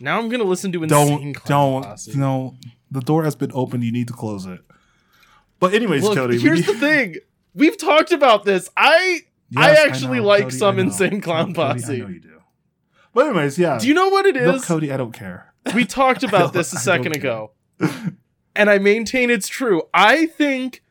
[0.00, 2.16] Now I'm gonna listen to insane Don't, Clown don't, Posse.
[2.18, 2.54] no.
[2.90, 3.84] The door has been opened.
[3.84, 4.60] You need to close it.
[5.60, 7.16] But anyways, Look, Cody, here's the thing.
[7.54, 8.70] We've talked about this.
[8.76, 9.22] I
[9.56, 11.94] I Yes, actually know, like Cody, some insane clown Cody, posse.
[11.96, 12.40] I know you do.
[13.12, 13.78] But anyways, yeah.
[13.78, 14.56] do you know what it is?
[14.56, 14.64] Is?
[14.64, 15.52] Cody, I don't care.
[15.74, 17.52] we talked about this a second ago.
[18.56, 19.82] and I maintain it's true.
[19.92, 20.82] I think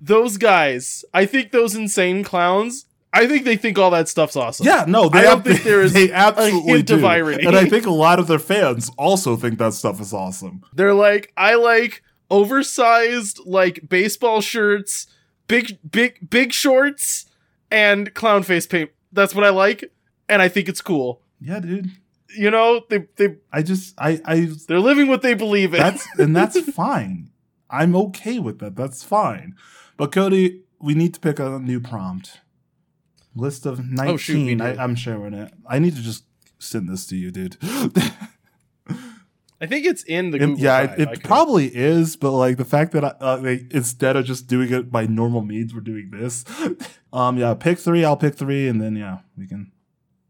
[0.00, 4.66] those guys, I think those insane clowns, I think they think all that stuff's awesome.
[4.66, 6.94] Yeah, no, they I don't ab- think there is they absolutely hint do.
[6.96, 7.44] of irony.
[7.46, 10.62] and I think a lot of their fans also think that stuff is awesome.
[10.74, 15.06] They're like, I like oversized like baseball shirts,
[15.46, 17.26] big big big shorts,
[17.70, 18.90] and clown face paint.
[19.12, 19.90] That's what I like,
[20.28, 21.22] and I think it's cool.
[21.40, 21.90] Yeah, dude.
[22.36, 25.80] You know, they they I just, I, I, they're living what they believe in.
[25.80, 27.30] that's, and that's fine.
[27.70, 28.76] I'm okay with that.
[28.76, 29.54] That's fine.
[29.96, 32.40] But Cody, we need to pick a new prompt.
[33.38, 34.14] List of 19.
[34.14, 34.60] Oh, shoot.
[34.60, 35.52] I, I'm sharing it.
[35.68, 36.24] I need to just
[36.58, 37.56] send this to you, dude.
[39.60, 41.00] I think it's in the It- yeah, Drive.
[41.00, 44.46] it, it probably is, but like the fact that I, uh, they, instead of just
[44.46, 46.44] doing it by normal means, we're doing this.
[47.12, 48.04] um, yeah, pick three.
[48.04, 49.72] I'll pick three, and then yeah, we can.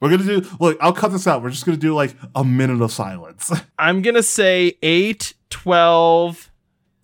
[0.00, 0.48] We're gonna do.
[0.60, 1.42] Look, I'll cut this out.
[1.42, 3.52] We're just gonna do like a minute of silence.
[3.78, 6.50] I'm gonna say 8, 12,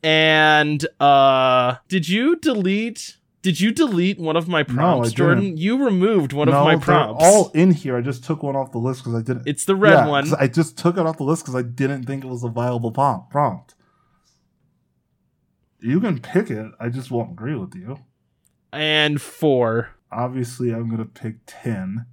[0.02, 5.16] and uh did you delete did you delete one of my prompts, didn't.
[5.18, 5.56] Jordan?
[5.58, 7.22] You removed one no, of my prompts.
[7.22, 7.94] all in here.
[7.96, 9.46] I just took one off the list because I didn't.
[9.46, 10.32] it's the red Yeah, one.
[10.38, 12.90] I just took it off the list because I didn't think it was a viable
[12.90, 13.74] prompt.
[15.80, 16.72] You can pick it.
[16.80, 17.98] I just won't agree with you.
[18.72, 19.90] and 4.
[20.10, 22.06] obviously I'm gonna pick 10.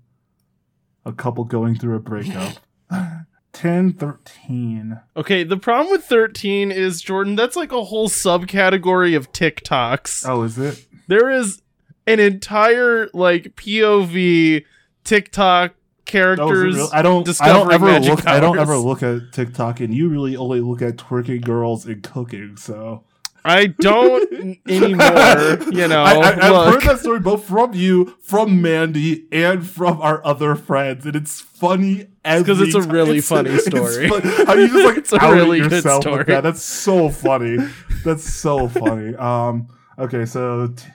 [1.06, 2.58] A couple going through a breakup.
[3.54, 5.00] 10, 13.
[5.18, 10.26] Okay, the problem with 13 is Jordan, that's like a whole subcategory of TikToks.
[10.28, 10.86] Oh, is it?
[11.12, 11.62] There is
[12.08, 14.64] an entire like POV
[15.04, 15.74] TikTok
[16.06, 16.76] characters.
[16.76, 16.90] real?
[16.94, 17.28] I don't.
[17.42, 18.26] I don't ever look.
[18.26, 22.02] I don't ever look at TikTok, and you really only look at twerking girls and
[22.02, 22.56] cooking.
[22.56, 23.04] So
[23.44, 24.32] I don't
[24.70, 25.74] anymore.
[25.74, 26.74] You know, I, look.
[26.76, 31.42] heard that story both from you, from Mandi, and from our other friends, and it's
[31.42, 34.08] funny Because it's a really It's- funny it's story.
[34.08, 36.24] fun- How you just like It's a really good yourself story.
[36.24, 36.42] that?
[36.44, 37.58] That's so funny.
[38.06, 39.14] That's so funny.
[39.16, 39.68] Um.
[40.00, 40.86] Okay, so t-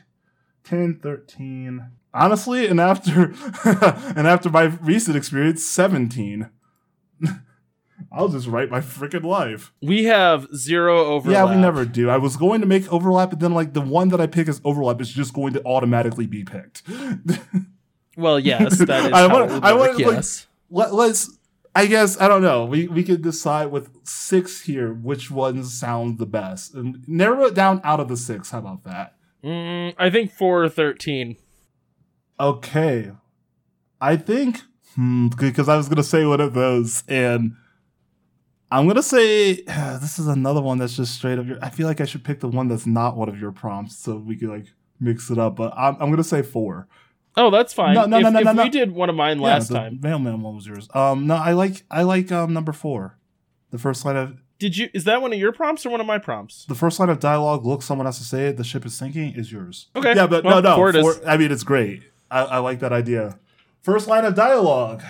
[0.66, 1.90] 10, 13.
[2.12, 3.34] Honestly, and after
[3.64, 6.48] and after my recent experience, seventeen.
[8.12, 9.72] I'll just write my freaking life.
[9.82, 11.48] we have zero overlap.
[11.48, 12.08] Yeah, we never do.
[12.10, 14.60] I was going to make overlap, but then like the one that I pick as
[14.64, 16.82] overlap is just going to automatically be picked.
[18.18, 20.46] Well, yes, that is I wanna- I like, yes.
[20.70, 21.36] Let, let's.
[21.74, 22.64] I guess I don't know.
[22.64, 27.52] We we could decide with six here which ones sound the best and narrow it
[27.54, 28.52] down out of the six.
[28.52, 29.15] How about that?
[29.46, 31.36] Mm, I think four or thirteen.
[32.40, 33.12] Okay,
[34.00, 34.60] I think
[34.96, 37.54] hmm, because I was gonna say one of those, and
[38.72, 39.62] I'm gonna say
[40.00, 41.46] this is another one that's just straight up.
[41.46, 43.96] Your, I feel like I should pick the one that's not one of your prompts,
[43.96, 44.66] so we could like
[44.98, 45.54] mix it up.
[45.54, 46.88] But I'm, I'm gonna say four.
[47.36, 47.94] Oh, that's fine.
[47.94, 48.70] No, no, if no, no, if no, we no.
[48.70, 50.88] did one of mine Yeah, last the time, mailman one was yours.
[50.92, 53.16] Um, no, I like I like um number four.
[53.70, 54.88] The first line of did you?
[54.94, 56.64] Is that one of your prompts or one of my prompts?
[56.66, 57.64] the first line of dialogue.
[57.66, 58.56] Look, someone has to say it.
[58.56, 59.34] The ship is sinking.
[59.34, 59.88] Is yours.
[59.94, 60.14] Okay.
[60.14, 60.76] Yeah, but well, no, no.
[60.76, 61.02] four it is.
[61.02, 62.02] four- I mean, it's great.
[62.30, 63.38] I, I like that idea.
[63.82, 65.02] First line of dialogue.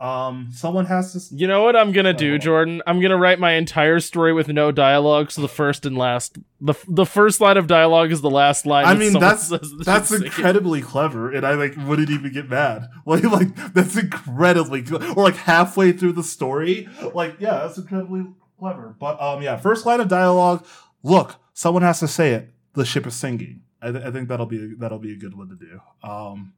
[0.00, 1.34] Um, someone has to.
[1.34, 2.38] You know what I'm gonna do.
[2.38, 2.82] Jordan?
[2.86, 6.74] I'm gonna write my entire story with no dialogue, so the first and last, the
[6.86, 8.86] the first line of dialogue is the last line.
[8.86, 9.52] I mean, that's
[9.84, 12.88] that's incredibly clever, and I like wouldn't even get mad.
[13.06, 14.84] Like, like that's incredibly,
[15.16, 18.26] or like halfway through the story, like yeah, that's incredibly
[18.58, 18.94] clever.
[19.00, 20.66] But um, yeah, first line of dialogue.
[21.02, 22.50] Look, someone has to say it.
[22.74, 23.62] The ship is sinking.
[23.80, 25.80] I, th- I think that'll be that'll be a good one to do.
[26.06, 26.52] Um,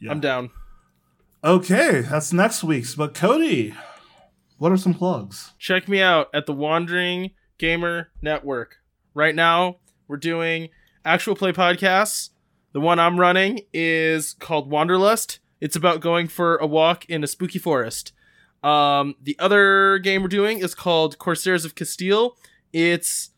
[0.00, 0.12] yeah.
[0.12, 0.50] I'm down.
[1.42, 2.94] Okay, that's next week's.
[2.94, 3.74] But Cody,
[4.58, 5.52] what are some plugs?
[5.58, 8.76] Check me out at the Wandering Gamer Network.
[9.14, 9.76] Right now,
[10.06, 10.68] we're doing
[11.04, 12.30] actual play podcasts.
[12.72, 15.38] The one I'm running is called Wanderlust.
[15.62, 18.12] It's about going for a walk in a spooky forest.
[18.62, 22.36] Um, the other game we're doing is called Corsairs of Castile.
[22.72, 23.30] It's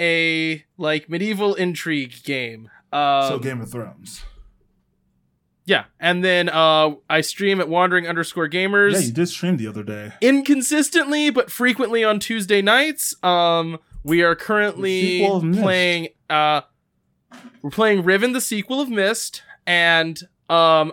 [0.00, 2.68] a like medieval intrigue game.
[2.92, 4.24] Um, so Game of Thrones.
[5.66, 9.66] Yeah, and then uh, I stream at Wandering underscore Gamers Yeah, you did stream the
[9.66, 10.12] other day.
[10.20, 13.14] inconsistently but frequently on Tuesday nights.
[13.24, 15.62] Um, we are currently sequel of Myst.
[15.62, 16.08] playing.
[16.28, 16.60] Uh,
[17.62, 20.20] we're playing Riven, the sequel of Myst, and
[20.50, 20.92] um,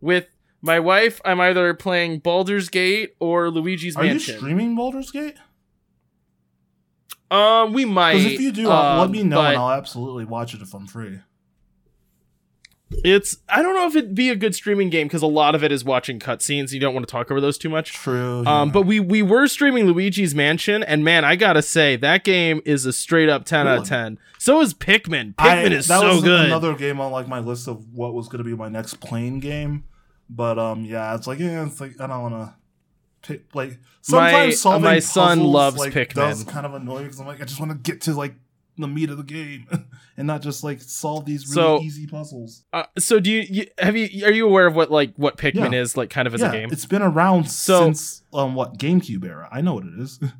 [0.00, 0.28] with
[0.60, 4.36] my wife, I'm either playing Baldur's Gate or Luigi's Are you Mansion.
[4.36, 5.34] streaming Baldur's Gate?
[7.30, 8.18] um, we might.
[8.18, 10.60] Because if you do, uh, let um, me know, but and I'll absolutely watch it
[10.62, 11.18] if I'm free.
[13.04, 13.36] It's.
[13.48, 15.72] I don't know if it'd be a good streaming game because a lot of it
[15.72, 16.72] is watching cutscenes.
[16.72, 17.92] You don't want to talk over those too much.
[17.92, 18.44] True.
[18.46, 22.60] Um, but we we were streaming Luigi's Mansion, and man, I gotta say that game
[22.64, 24.18] is a straight up ten out of ten.
[24.38, 25.34] So is Pikmin.
[25.38, 26.46] I- Pikmin is that so was good.
[26.46, 29.38] Another game on like my list of what was going to be my next plane
[29.40, 29.84] game,
[30.28, 32.54] but um, yeah, it's like yeah, it's like I don't want to
[33.22, 36.14] pick like sometimes My- solving my son puzzles, loves like, Pikmin.
[36.14, 38.34] Does kind of annoy because I'm like I just want to get to like
[38.78, 39.66] the meat of the game
[40.16, 42.64] and not just like solve these really So- easy puzzles.
[42.72, 45.72] Uh, so do you, you have you are you aware of what like what Pikmin
[45.72, 45.80] Yeah.
[45.80, 46.68] is like kind of as yeah, a game?
[46.72, 49.48] it's been around So- since um what GameCube era.
[49.52, 50.18] I know what it is.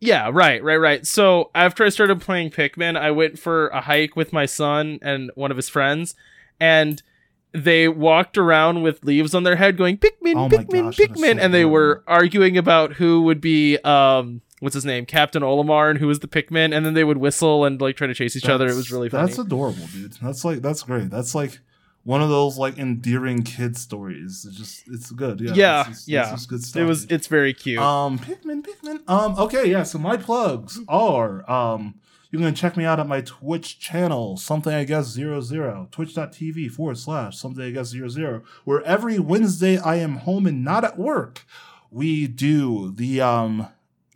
[0.00, 1.04] Yeah, right, right, right.
[1.04, 5.32] So after I started playing Pikmin, I went for a hike with my son and
[5.34, 6.14] one of his friends,
[6.60, 7.02] and
[7.50, 11.52] they walked around with leaves on their head, going Pikmin, Oh Pikmin, gosh, Pikmin, and
[11.52, 16.06] they were arguing about who would be um what's his name, Captain Olimar, and who
[16.06, 18.66] was the Pikmin, and then they would whistle and like try to chase each other.
[18.68, 19.26] It was really funny.
[19.26, 20.12] That's adorable, dude.
[20.14, 21.10] That's like that's great.
[21.10, 21.60] That's like
[22.04, 24.44] one of those like endearing kid stories.
[24.48, 25.40] It's just it's good.
[25.40, 26.22] Yeah, Yeah, it's, it's, yeah.
[26.22, 26.82] It's just good stuff.
[26.82, 27.04] it was.
[27.06, 27.78] It's very cute.
[27.80, 29.00] um Pikmin, Pikmin.
[29.08, 29.82] Um, okay, yeah.
[29.82, 31.94] So my plugs are um.
[32.30, 36.70] You can check me out at my Twitch channel, something I guess zero zero, twitch.tv
[36.70, 40.84] forward slash something I guess zero zero, where every Wednesday I am home and not
[40.84, 41.46] at work.
[41.90, 43.68] We do the um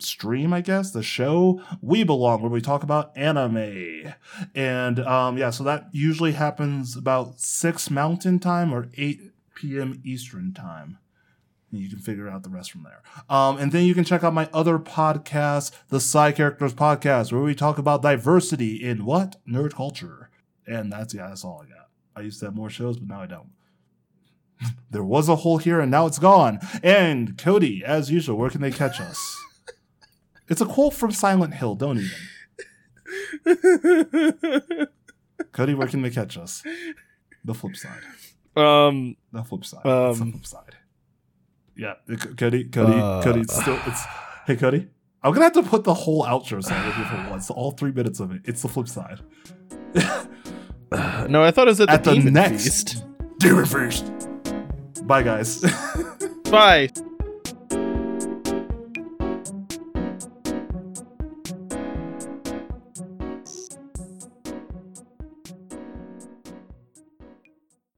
[0.03, 4.13] stream, I guess, the show We Belong, where we talk about anime.
[4.53, 10.53] And um yeah, so that usually happens about six mountain time or eight PM Eastern
[10.53, 10.97] time.
[11.71, 13.01] And you can figure out the rest from there.
[13.27, 17.41] Um, and then you can check out my other podcast, the Side Characters Podcast, where
[17.41, 19.37] we talk about diversity in what?
[19.47, 20.29] Nerd culture.
[20.67, 21.87] And that's, yeah, that's all I got.
[22.15, 23.49] I used to have more shows, but now I don't.
[24.91, 26.59] there was a hole here and now it's gone.
[26.83, 29.35] And Cody, as usual, where can they catch us?
[30.49, 32.11] It's a quote from Silent Hill, don't even.
[35.51, 36.63] Cody, where can they catch us?
[37.45, 38.01] The flip side.
[38.55, 39.15] um.
[39.31, 39.81] The flip side.
[39.85, 40.75] it's the Um, flip side.
[41.75, 41.93] Yeah,
[42.37, 43.21] Cody, Cody, Uh.
[43.23, 43.41] Cody.
[43.41, 44.03] It's still, it's.
[44.45, 44.87] Hey, Cody.
[45.23, 47.49] I'm gonna have to put the whole outro song in here for once.
[47.49, 48.41] All three minutes of it.
[48.45, 49.19] It's the flip side.
[51.29, 53.03] No, I thought it was at the, At the Demon next Feast.
[53.39, 54.05] Demon Feast.
[55.07, 55.61] Bye, guys.
[56.51, 56.89] Bye.